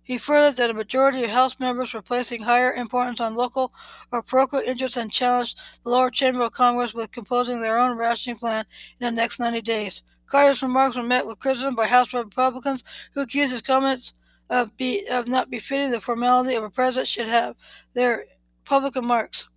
he 0.04 0.18
furthered 0.18 0.58
that 0.58 0.70
a 0.70 0.74
majority 0.74 1.24
of 1.24 1.30
House 1.32 1.60
members 1.60 1.94
were 1.94 2.02
placing 2.02 2.44
higher 2.44 2.74
importance 2.74 3.20
on 3.20 3.34
local 3.34 3.74
or 4.12 4.22
parochial 4.22 4.62
interests 4.62 4.98
and 4.98 5.12
challenged 5.12 5.58
the 5.84 5.90
lower 5.90 6.12
chamber 6.12 6.42
of 6.42 6.52
Congress 6.52 6.94
with 6.94 7.12
composing 7.12 7.62
their 7.62 7.80
own 7.80 7.98
rationing 7.98 8.38
plan 8.38 8.66
in 9.00 9.06
the 9.06 9.12
next 9.12 9.40
90 9.40 9.62
days. 9.62 10.04
Carter's 10.32 10.64
remarks 10.64 10.96
were 10.96 11.04
met 11.04 11.28
with 11.28 11.40
criticism 11.40 11.76
by 11.76 11.88
House 11.88 12.14
Republicans 12.14 12.86
who 13.14 13.20
accused 13.20 13.52
his 13.52 13.62
comments 13.62 14.14
of, 14.50 14.76
be, 14.78 15.06
of 15.12 15.28
not 15.28 15.52
befitting 15.52 15.92
the 15.92 16.00
formality 16.00 16.56
of 16.56 16.64
a 16.64 16.70
president 16.70 17.10
should 17.10 17.28
have 17.28 17.58
their 17.94 18.26
public 18.64 18.96
remarks 18.96 19.50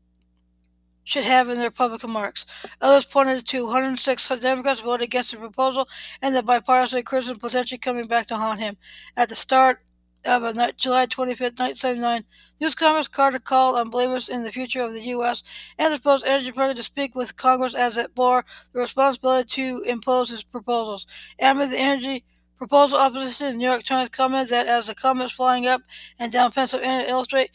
should 1.04 1.24
have 1.24 1.48
in 1.48 1.58
their 1.58 1.70
public 1.70 2.02
remarks. 2.02 2.46
Others 2.80 3.06
pointed 3.06 3.46
to 3.46 3.64
106 3.64 4.28
Democrats 4.40 4.80
voted 4.80 5.04
against 5.04 5.30
the 5.30 5.36
proposal 5.36 5.86
and 6.22 6.34
the 6.34 6.42
bipartisan 6.42 7.02
criticism 7.04 7.38
potentially 7.38 7.78
coming 7.78 8.06
back 8.08 8.26
to 8.26 8.36
haunt 8.36 8.58
him. 8.58 8.76
At 9.16 9.28
the 9.28 9.36
start 9.36 9.80
of 10.24 10.42
a 10.42 10.72
July 10.72 11.06
25, 11.06 11.52
1979, 11.52 12.24
News 12.60 12.74
Carter 12.74 13.38
called 13.38 13.76
on 13.76 13.90
believers 13.90 14.28
in 14.28 14.42
the 14.42 14.52
future 14.52 14.80
of 14.80 14.92
the 14.92 15.02
U.S. 15.02 15.42
and 15.78 15.92
the 15.92 15.98
proposed 15.98 16.24
energy 16.24 16.52
program 16.52 16.76
to 16.76 16.82
speak 16.82 17.14
with 17.14 17.36
Congress 17.36 17.74
as 17.74 17.96
it 17.96 18.14
bore 18.14 18.44
the 18.72 18.80
responsibility 18.80 19.48
to 19.48 19.82
impose 19.82 20.30
his 20.30 20.44
proposals. 20.44 21.06
Amid 21.40 21.72
the 21.72 21.78
energy 21.78 22.24
proposal 22.56 22.98
opposition, 22.98 23.52
the 23.52 23.58
New 23.58 23.68
York 23.68 23.84
Times 23.84 24.08
commented 24.08 24.50
that 24.50 24.66
as 24.66 24.86
the 24.86 24.94
comments 24.94 25.34
flying 25.34 25.66
up 25.66 25.82
and 26.18 26.32
down 26.32 26.52
Pennsylvania 26.52 27.06
illustrate, 27.08 27.50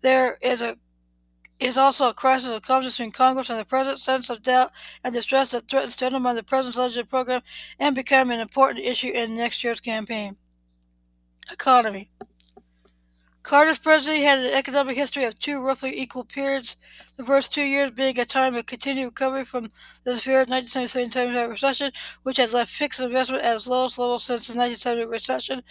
there 0.00 0.38
is 0.42 0.60
a 0.60 0.76
is 1.60 1.76
also 1.76 2.08
a 2.08 2.14
crisis 2.14 2.54
of 2.54 2.62
confidence 2.62 2.96
between 2.96 3.12
Congress 3.12 3.50
and 3.50 3.60
the 3.60 3.66
President's 3.66 4.02
sense 4.02 4.30
of 4.30 4.40
doubt 4.40 4.72
and 5.04 5.12
distress 5.12 5.50
that 5.50 5.68
threatens 5.68 5.94
to 5.96 6.06
undermine 6.06 6.34
the 6.34 6.42
President's 6.42 6.78
legislative 6.78 7.10
program 7.10 7.42
and 7.78 7.94
become 7.94 8.30
an 8.30 8.40
important 8.40 8.82
issue 8.84 9.10
in 9.10 9.36
next 9.36 9.62
year's 9.62 9.78
campaign. 9.78 10.36
Economy 11.52 12.10
Carter's 13.42 13.78
presidency 13.78 14.22
had 14.22 14.38
an 14.38 14.52
economic 14.52 14.96
history 14.96 15.24
of 15.24 15.38
two 15.38 15.64
roughly 15.64 15.98
equal 15.98 16.24
periods, 16.24 16.76
the 17.16 17.24
first 17.24 17.52
two 17.54 17.62
years 17.62 17.90
being 17.90 18.18
a 18.18 18.24
time 18.24 18.54
of 18.54 18.66
continued 18.66 19.06
recovery 19.06 19.44
from 19.44 19.70
the 20.04 20.16
severe 20.16 20.40
1977 20.40 21.48
recession, 21.48 21.90
which 22.22 22.36
had 22.36 22.52
left 22.52 22.70
fixed 22.70 23.00
investment 23.00 23.42
at 23.42 23.56
its 23.56 23.66
lowest 23.66 23.98
level 23.98 24.18
since 24.18 24.46
the 24.46 24.58
1970 24.58 25.06
recession, 25.06 25.62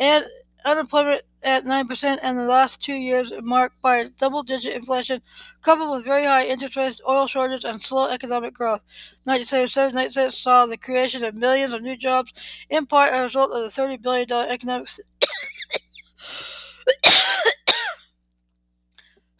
and 0.00 0.24
unemployment 0.64 1.22
at 1.42 1.64
9%, 1.64 2.18
and 2.22 2.38
the 2.38 2.44
last 2.44 2.82
two 2.82 2.94
years 2.94 3.32
marked 3.42 3.80
by 3.80 4.06
double 4.16 4.42
digit 4.42 4.74
inflation, 4.74 5.20
coupled 5.62 5.90
with 5.90 6.04
very 6.04 6.24
high 6.24 6.46
interest 6.46 6.76
rates, 6.76 7.00
oil 7.06 7.26
shortages, 7.26 7.64
and 7.64 7.80
slow 7.80 8.08
economic 8.10 8.54
growth. 8.54 8.84
1977 9.24 9.94
1977 9.94 10.30
saw 10.30 10.66
the 10.66 10.76
creation 10.76 11.24
of 11.24 11.34
millions 11.34 11.72
of 11.72 11.82
new 11.82 11.96
jobs, 11.96 12.32
in 12.70 12.86
part 12.86 13.12
as 13.12 13.20
a 13.20 13.22
result 13.22 13.52
of 13.52 13.62
the 13.62 13.82
$30 13.82 14.02
billion 14.02 14.32
economic 14.50 14.88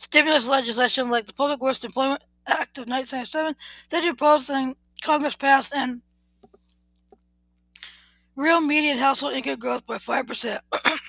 stimulus 0.09 0.49
legislation 0.49 1.11
like 1.11 1.27
the 1.27 1.35
Public 1.35 1.61
Works 1.61 1.85
Employment 1.85 2.23
Act 2.47 2.79
of 2.79 2.89
1977 2.89 3.55
that 3.91 4.03
he 4.03 4.09
proposed 4.09 4.49
and 4.49 4.75
Congress 5.03 5.37
passed 5.37 5.75
and 5.75 6.01
real 8.35 8.63
median 8.63 8.97
household 8.97 9.35
income 9.35 9.59
growth 9.59 9.87
by 9.87 9.99
5%. 9.99 10.61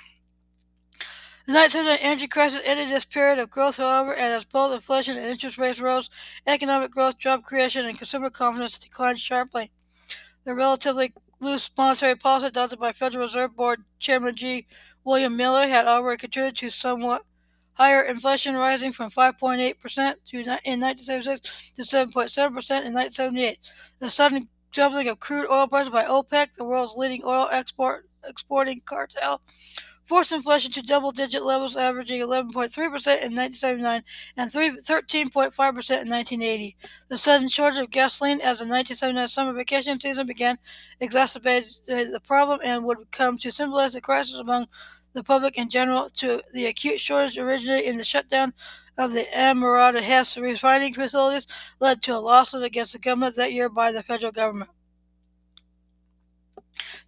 The 1.47 1.55
1979 1.55 1.97
energy 2.11 2.27
crisis 2.27 2.61
ended 2.63 2.89
this 2.89 3.05
period 3.05 3.39
of 3.39 3.49
growth, 3.49 3.77
however, 3.77 4.13
and 4.13 4.33
as 4.35 4.45
both 4.45 4.71
inflation 4.71 5.17
and 5.17 5.25
interest 5.25 5.57
rates 5.57 5.79
rose, 5.79 6.07
economic 6.45 6.91
growth, 6.91 7.17
job 7.17 7.43
creation, 7.43 7.87
and 7.87 7.97
consumer 7.97 8.29
confidence 8.29 8.77
declined 8.77 9.17
sharply. 9.17 9.71
The 10.43 10.53
relatively 10.53 11.11
loose 11.39 11.71
monetary 11.75 12.15
policy 12.15 12.45
adopted 12.45 12.79
by 12.79 12.91
Federal 12.91 13.23
Reserve 13.23 13.55
Board 13.55 13.83
Chairman 13.97 14.35
G. 14.35 14.67
William 15.03 15.35
Miller 15.35 15.67
had 15.67 15.87
already 15.87 16.19
contributed 16.19 16.57
to 16.57 16.69
somewhat 16.69 17.23
higher 17.79 18.01
inflation, 18.03 18.55
rising 18.55 18.91
from 18.91 19.09
5.8% 19.09 19.57
to 20.25 20.39
in 20.39 20.81
1976 20.81 21.71
to 21.71 21.81
7.7% 21.83 22.45
in 22.45 22.93
1978. 22.93 23.57
The 23.99 24.09
sudden 24.09 24.49
doubling 24.73 25.07
of 25.07 25.19
crude 25.19 25.49
oil 25.49 25.67
prices 25.67 25.89
by 25.89 26.03
OPEC, 26.03 26.53
the 26.53 26.65
world's 26.65 26.95
leading 26.95 27.23
oil 27.25 27.47
export 27.51 28.05
exporting 28.25 28.81
cartel, 28.85 29.41
forced 30.05 30.33
inflation 30.33 30.71
to 30.73 30.81
double 30.81 31.11
digit 31.11 31.41
levels, 31.41 31.77
averaging 31.77 32.19
11.3% 32.19 32.51
in 32.83 33.33
1979 33.33 34.03
and 34.35 34.51
13.5% 34.51 35.31
in 35.31 36.09
1980. 36.09 36.77
The 37.07 37.17
sudden 37.17 37.47
shortage 37.47 37.79
of 37.79 37.91
gasoline 37.91 38.41
as 38.41 38.59
the 38.59 38.65
1979 38.65 39.27
summer 39.29 39.53
vacation 39.53 40.01
season 40.01 40.27
began 40.27 40.57
exacerbated 40.99 41.71
the 41.87 42.21
problem 42.25 42.59
and 42.63 42.83
would 42.83 43.09
come 43.11 43.37
to 43.37 43.51
symbolize 43.51 43.93
the 43.93 44.01
crisis 44.01 44.35
among 44.35 44.65
the 45.13 45.23
public 45.23 45.57
in 45.57 45.69
general 45.69 46.09
to 46.09 46.41
the 46.53 46.67
acute 46.67 46.99
shortage 46.99 47.37
originated 47.37 47.89
in 47.89 47.97
the 47.97 48.03
shutdown 48.03 48.53
of 48.97 49.13
the 49.13 49.25
Amerada 49.37 50.01
Hess 50.01 50.37
refining 50.37 50.93
facilities 50.93 51.47
led 51.79 52.01
to 52.03 52.15
a 52.15 52.19
lawsuit 52.19 52.63
against 52.63 52.93
the 52.93 52.99
government 52.99 53.35
that 53.35 53.53
year 53.53 53.69
by 53.69 53.91
the 53.91 54.03
federal 54.03 54.31
government. 54.31 54.69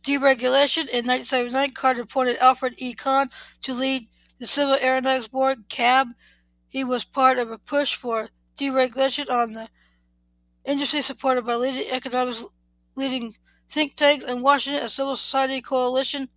Deregulation 0.03 0.87
in 0.89 1.05
1979, 1.05 1.71
Carter 1.73 2.01
appointed 2.01 2.37
Alfred 2.37 2.73
E. 2.77 2.93
Kahn 2.93 3.29
to 3.61 3.73
lead 3.73 4.07
the 4.39 4.47
Civil 4.47 4.75
Aeronautics 4.81 5.27
Board, 5.27 5.69
CAB. 5.69 6.07
He 6.69 6.83
was 6.83 7.05
part 7.05 7.37
of 7.37 7.51
a 7.51 7.59
push 7.59 7.95
for 7.95 8.29
deregulation 8.57 9.29
on 9.29 9.51
the 9.51 9.69
industry 10.65 11.01
supported 11.01 11.45
by 11.45 11.55
leading 11.55 11.91
economics 11.91 12.43
leading 12.95 13.35
think 13.69 13.95
tanks 13.95 14.25
in 14.25 14.41
Washington, 14.41 14.83
a 14.83 14.89
civil 14.89 15.15
society 15.15 15.61
coalition 15.61 16.27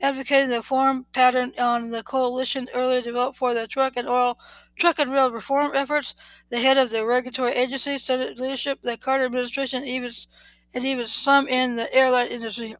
advocating 0.00 0.50
the 0.50 0.56
reform 0.56 1.06
pattern 1.12 1.52
on 1.58 1.90
the 1.90 2.02
coalition 2.02 2.68
earlier 2.74 3.00
developed 3.00 3.38
for 3.38 3.54
the 3.54 3.66
truck 3.66 3.96
and 3.96 4.08
oil 4.08 4.38
truck 4.78 4.98
and 4.98 5.12
rail 5.12 5.30
reform 5.30 5.72
efforts. 5.74 6.14
The 6.50 6.60
head 6.60 6.78
of 6.78 6.90
the 6.90 7.06
regulatory 7.06 7.52
agency, 7.52 7.98
Senate 7.98 8.38
leadership, 8.38 8.82
the 8.82 8.96
Carter 8.96 9.24
administration, 9.24 9.84
even 9.84 10.10
and 10.74 10.84
even 10.84 11.06
some 11.06 11.46
in 11.46 11.76
the 11.76 11.92
airline 11.94 12.28
industry. 12.28 12.74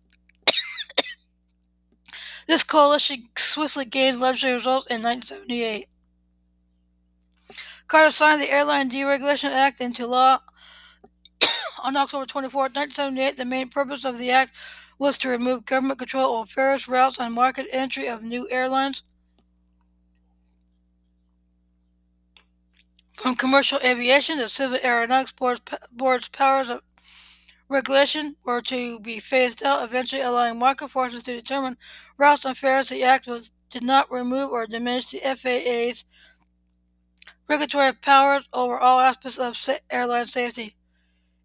this 2.48 2.64
coalition 2.64 3.28
swiftly 3.36 3.84
gained 3.84 4.20
legislative 4.20 4.58
results 4.58 4.86
in 4.88 5.02
1978. 5.02 5.88
Carter 7.86 8.10
signed 8.10 8.42
the 8.42 8.50
Airline 8.50 8.90
Deregulation 8.90 9.50
Act 9.50 9.80
into 9.80 10.06
law 10.06 10.40
on 11.84 11.96
October 11.96 12.26
24, 12.26 12.62
1978. 12.62 13.36
The 13.36 13.44
main 13.44 13.68
purpose 13.68 14.04
of 14.04 14.18
the 14.18 14.30
act 14.30 14.54
was 14.98 15.18
to 15.18 15.28
remove 15.28 15.66
government 15.66 15.98
control 15.98 16.36
over 16.36 16.46
fares, 16.46 16.88
routes, 16.88 17.18
and 17.18 17.34
market 17.34 17.66
entry 17.70 18.06
of 18.06 18.22
new 18.22 18.48
airlines 18.50 19.02
from 23.14 23.34
commercial 23.34 23.78
aviation. 23.84 24.38
The 24.38 24.48
Civil 24.48 24.78
Aeronautics 24.84 25.32
Board's, 25.32 25.60
Board's 25.92 26.28
powers 26.28 26.70
of 26.70 26.80
regulation 27.68 28.36
were 28.44 28.62
to 28.62 29.00
be 29.00 29.18
phased 29.18 29.62
out, 29.62 29.82
eventually 29.82 30.22
allowing 30.22 30.58
market 30.58 30.88
forces 30.88 31.22
to 31.24 31.34
determine 31.34 31.76
routes 32.18 32.44
and 32.44 32.56
fares. 32.56 32.88
The 32.88 33.02
act 33.02 33.26
was 33.26 33.52
did 33.70 33.82
not 33.82 34.10
remove 34.10 34.50
or 34.50 34.66
diminish 34.66 35.10
the 35.10 35.20
FAA's 35.20 36.04
regulatory 37.48 37.92
powers 37.92 38.48
over 38.52 38.78
all 38.78 39.00
aspects 39.00 39.38
of 39.38 39.58
airline 39.90 40.26
safety. 40.26 40.76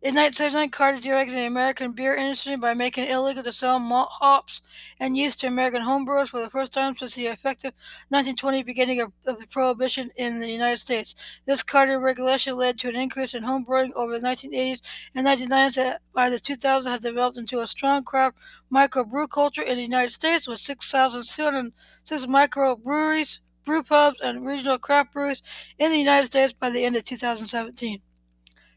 In 0.01 0.15
1979, 0.15 0.69
Carter 0.69 0.97
deregulated 0.97 1.41
the 1.41 1.45
American 1.47 1.91
beer 1.91 2.15
industry 2.15 2.55
by 2.55 2.73
making 2.73 3.03
it 3.03 3.09
illegal 3.09 3.43
to 3.43 3.51
sell 3.51 3.79
malt 3.79 4.07
hops 4.09 4.61
and 4.97 5.17
yeast 5.17 5.41
to 5.41 5.47
American 5.47 5.81
homebrewers 5.81 6.29
for 6.29 6.39
the 6.39 6.49
first 6.49 6.71
time 6.71 6.95
since 6.95 7.15
the 7.15 7.25
effective 7.25 7.73
1920 8.07 8.63
beginning 8.63 9.01
of, 9.01 9.11
of, 9.27 9.39
the 9.39 9.47
prohibition 9.47 10.09
in 10.15 10.39
the 10.39 10.47
United 10.49 10.77
States. 10.77 11.15
This 11.45 11.63
Carter 11.63 11.99
regulation 11.99 12.55
led 12.55 12.77
to 12.77 12.87
an 12.87 12.95
increase 12.95 13.33
in 13.33 13.43
homebrewing 13.43 13.91
over 13.93 14.17
the 14.17 14.25
1980s 14.25 14.79
and 15.15 15.27
1990s 15.27 15.75
that 15.75 16.01
by 16.13 16.29
the 16.29 16.37
2000s 16.37 16.85
has 16.85 17.01
developed 17.01 17.37
into 17.37 17.59
a 17.59 17.67
strong 17.67 18.05
craft 18.05 18.37
microbrew 18.71 19.29
culture 19.29 19.63
in 19.63 19.75
the 19.75 19.83
United 19.83 20.11
States 20.11 20.47
with 20.47 20.61
6,206 20.61 22.25
microbreweries, 22.25 23.39
brew 23.65 23.83
pubs, 23.83 24.21
and 24.21 24.47
regional 24.47 24.77
craft 24.77 25.11
breweries 25.11 25.43
in 25.77 25.91
the 25.91 25.99
United 25.99 26.27
States 26.27 26.53
by 26.53 26.69
the 26.69 26.85
end 26.85 26.95
of 26.95 27.03
2017. 27.03 28.01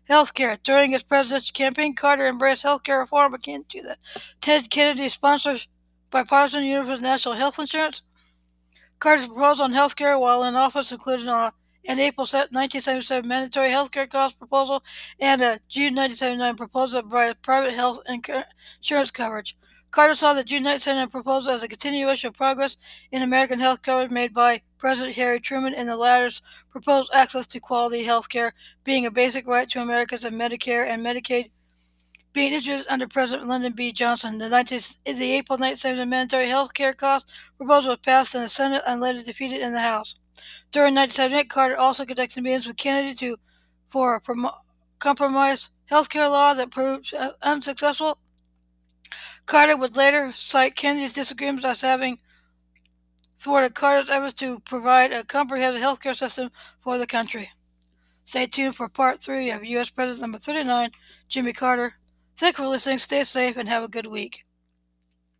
Healthcare. 0.08 0.62
During 0.62 0.92
his 0.92 1.02
presidential 1.02 1.52
campaign, 1.52 1.94
Carter 1.94 2.26
embraced 2.26 2.64
healthcare 2.64 3.00
reform 3.00 3.34
akin 3.34 3.64
to 3.68 3.82
the 3.82 3.96
Ted 4.40 4.68
Kennedy 4.70 5.08
sponsored 5.08 5.66
bipartisan 6.10 6.64
Universal 6.64 7.02
National 7.02 7.34
Health 7.34 7.58
Insurance. 7.58 8.02
Carter's 8.98 9.26
proposal 9.26 9.64
on 9.64 9.72
healthcare 9.72 10.20
while 10.20 10.44
in 10.44 10.54
office 10.54 10.92
included 10.92 11.26
an 11.28 11.98
April 11.98 12.24
1977 12.24 13.26
mandatory 13.26 13.68
healthcare 13.68 14.08
cost 14.08 14.38
proposal 14.38 14.84
and 15.20 15.42
a 15.42 15.58
June 15.68 15.94
1979 15.94 16.56
proposal 16.56 17.02
that 17.02 17.08
provided 17.08 17.42
private 17.42 17.74
health 17.74 18.00
insurance 18.06 19.10
coverage. 19.10 19.56
Carter 19.92 20.14
saw 20.14 20.32
the 20.32 20.42
June 20.42 20.64
9th 20.64 20.80
Senate 20.80 21.10
proposal 21.10 21.52
as 21.52 21.62
a 21.62 21.68
continuation 21.68 22.28
of 22.28 22.34
progress 22.34 22.78
in 23.12 23.20
American 23.20 23.60
health 23.60 23.82
coverage 23.82 24.10
made 24.10 24.32
by 24.32 24.62
President 24.78 25.14
Harry 25.16 25.38
Truman 25.38 25.74
and 25.74 25.86
the 25.86 25.96
latter's 25.96 26.40
proposed 26.70 27.10
access 27.12 27.46
to 27.48 27.60
quality 27.60 28.02
health 28.02 28.30
care 28.30 28.54
being 28.84 29.04
a 29.04 29.10
basic 29.10 29.46
right 29.46 29.68
to 29.68 29.82
Americans 29.82 30.24
and 30.24 30.40
Medicare 30.40 30.86
and 30.86 31.04
Medicaid 31.04 31.50
being 32.32 32.54
introduced 32.54 32.88
under 32.88 33.06
President 33.06 33.46
Lyndon 33.46 33.74
B. 33.74 33.92
Johnson. 33.92 34.38
The, 34.38 34.48
19, 34.48 34.80
the 35.04 35.32
April 35.32 35.58
1970 35.58 36.08
mandatory 36.08 36.48
health 36.48 36.72
care 36.72 36.94
cost 36.94 37.30
proposal 37.58 37.90
was 37.90 37.98
passed 37.98 38.34
in 38.34 38.40
the 38.40 38.48
Senate 38.48 38.82
and 38.86 38.98
later 38.98 39.22
defeated 39.22 39.60
in 39.60 39.72
the 39.72 39.80
House. 39.80 40.14
During 40.70 40.94
1978, 40.94 41.50
Carter 41.50 41.76
also 41.76 42.06
conducted 42.06 42.42
meetings 42.42 42.66
with 42.66 42.78
Kennedy 42.78 43.14
to, 43.16 43.36
for 43.90 44.14
a 44.14 44.20
prom- 44.22 44.50
compromise 45.00 45.68
health 45.84 46.08
care 46.08 46.30
law 46.30 46.54
that 46.54 46.70
proved 46.70 47.12
uh, 47.12 47.32
unsuccessful. 47.42 48.16
Carter 49.46 49.76
would 49.76 49.96
later 49.96 50.32
cite 50.34 50.76
Kennedy's 50.76 51.12
disagreements 51.12 51.64
as 51.64 51.80
having 51.80 52.18
thwarted 53.38 53.74
Carter's 53.74 54.08
efforts 54.08 54.34
to 54.34 54.60
provide 54.60 55.12
a 55.12 55.24
comprehensive 55.24 55.82
health 55.82 56.00
care 56.00 56.14
system 56.14 56.50
for 56.80 56.96
the 56.98 57.06
country. 57.06 57.50
Stay 58.24 58.46
tuned 58.46 58.76
for 58.76 58.88
part 58.88 59.20
three 59.20 59.50
of 59.50 59.64
U.S. 59.64 59.90
President 59.90 60.20
number 60.20 60.38
39, 60.38 60.90
Jimmy 61.28 61.52
Carter. 61.52 61.94
Thank 62.36 62.56
you 62.56 62.64
for 62.64 62.70
listening. 62.70 62.98
Stay 62.98 63.24
safe 63.24 63.56
and 63.56 63.68
have 63.68 63.82
a 63.82 63.88
good 63.88 64.06
week. 64.06 64.44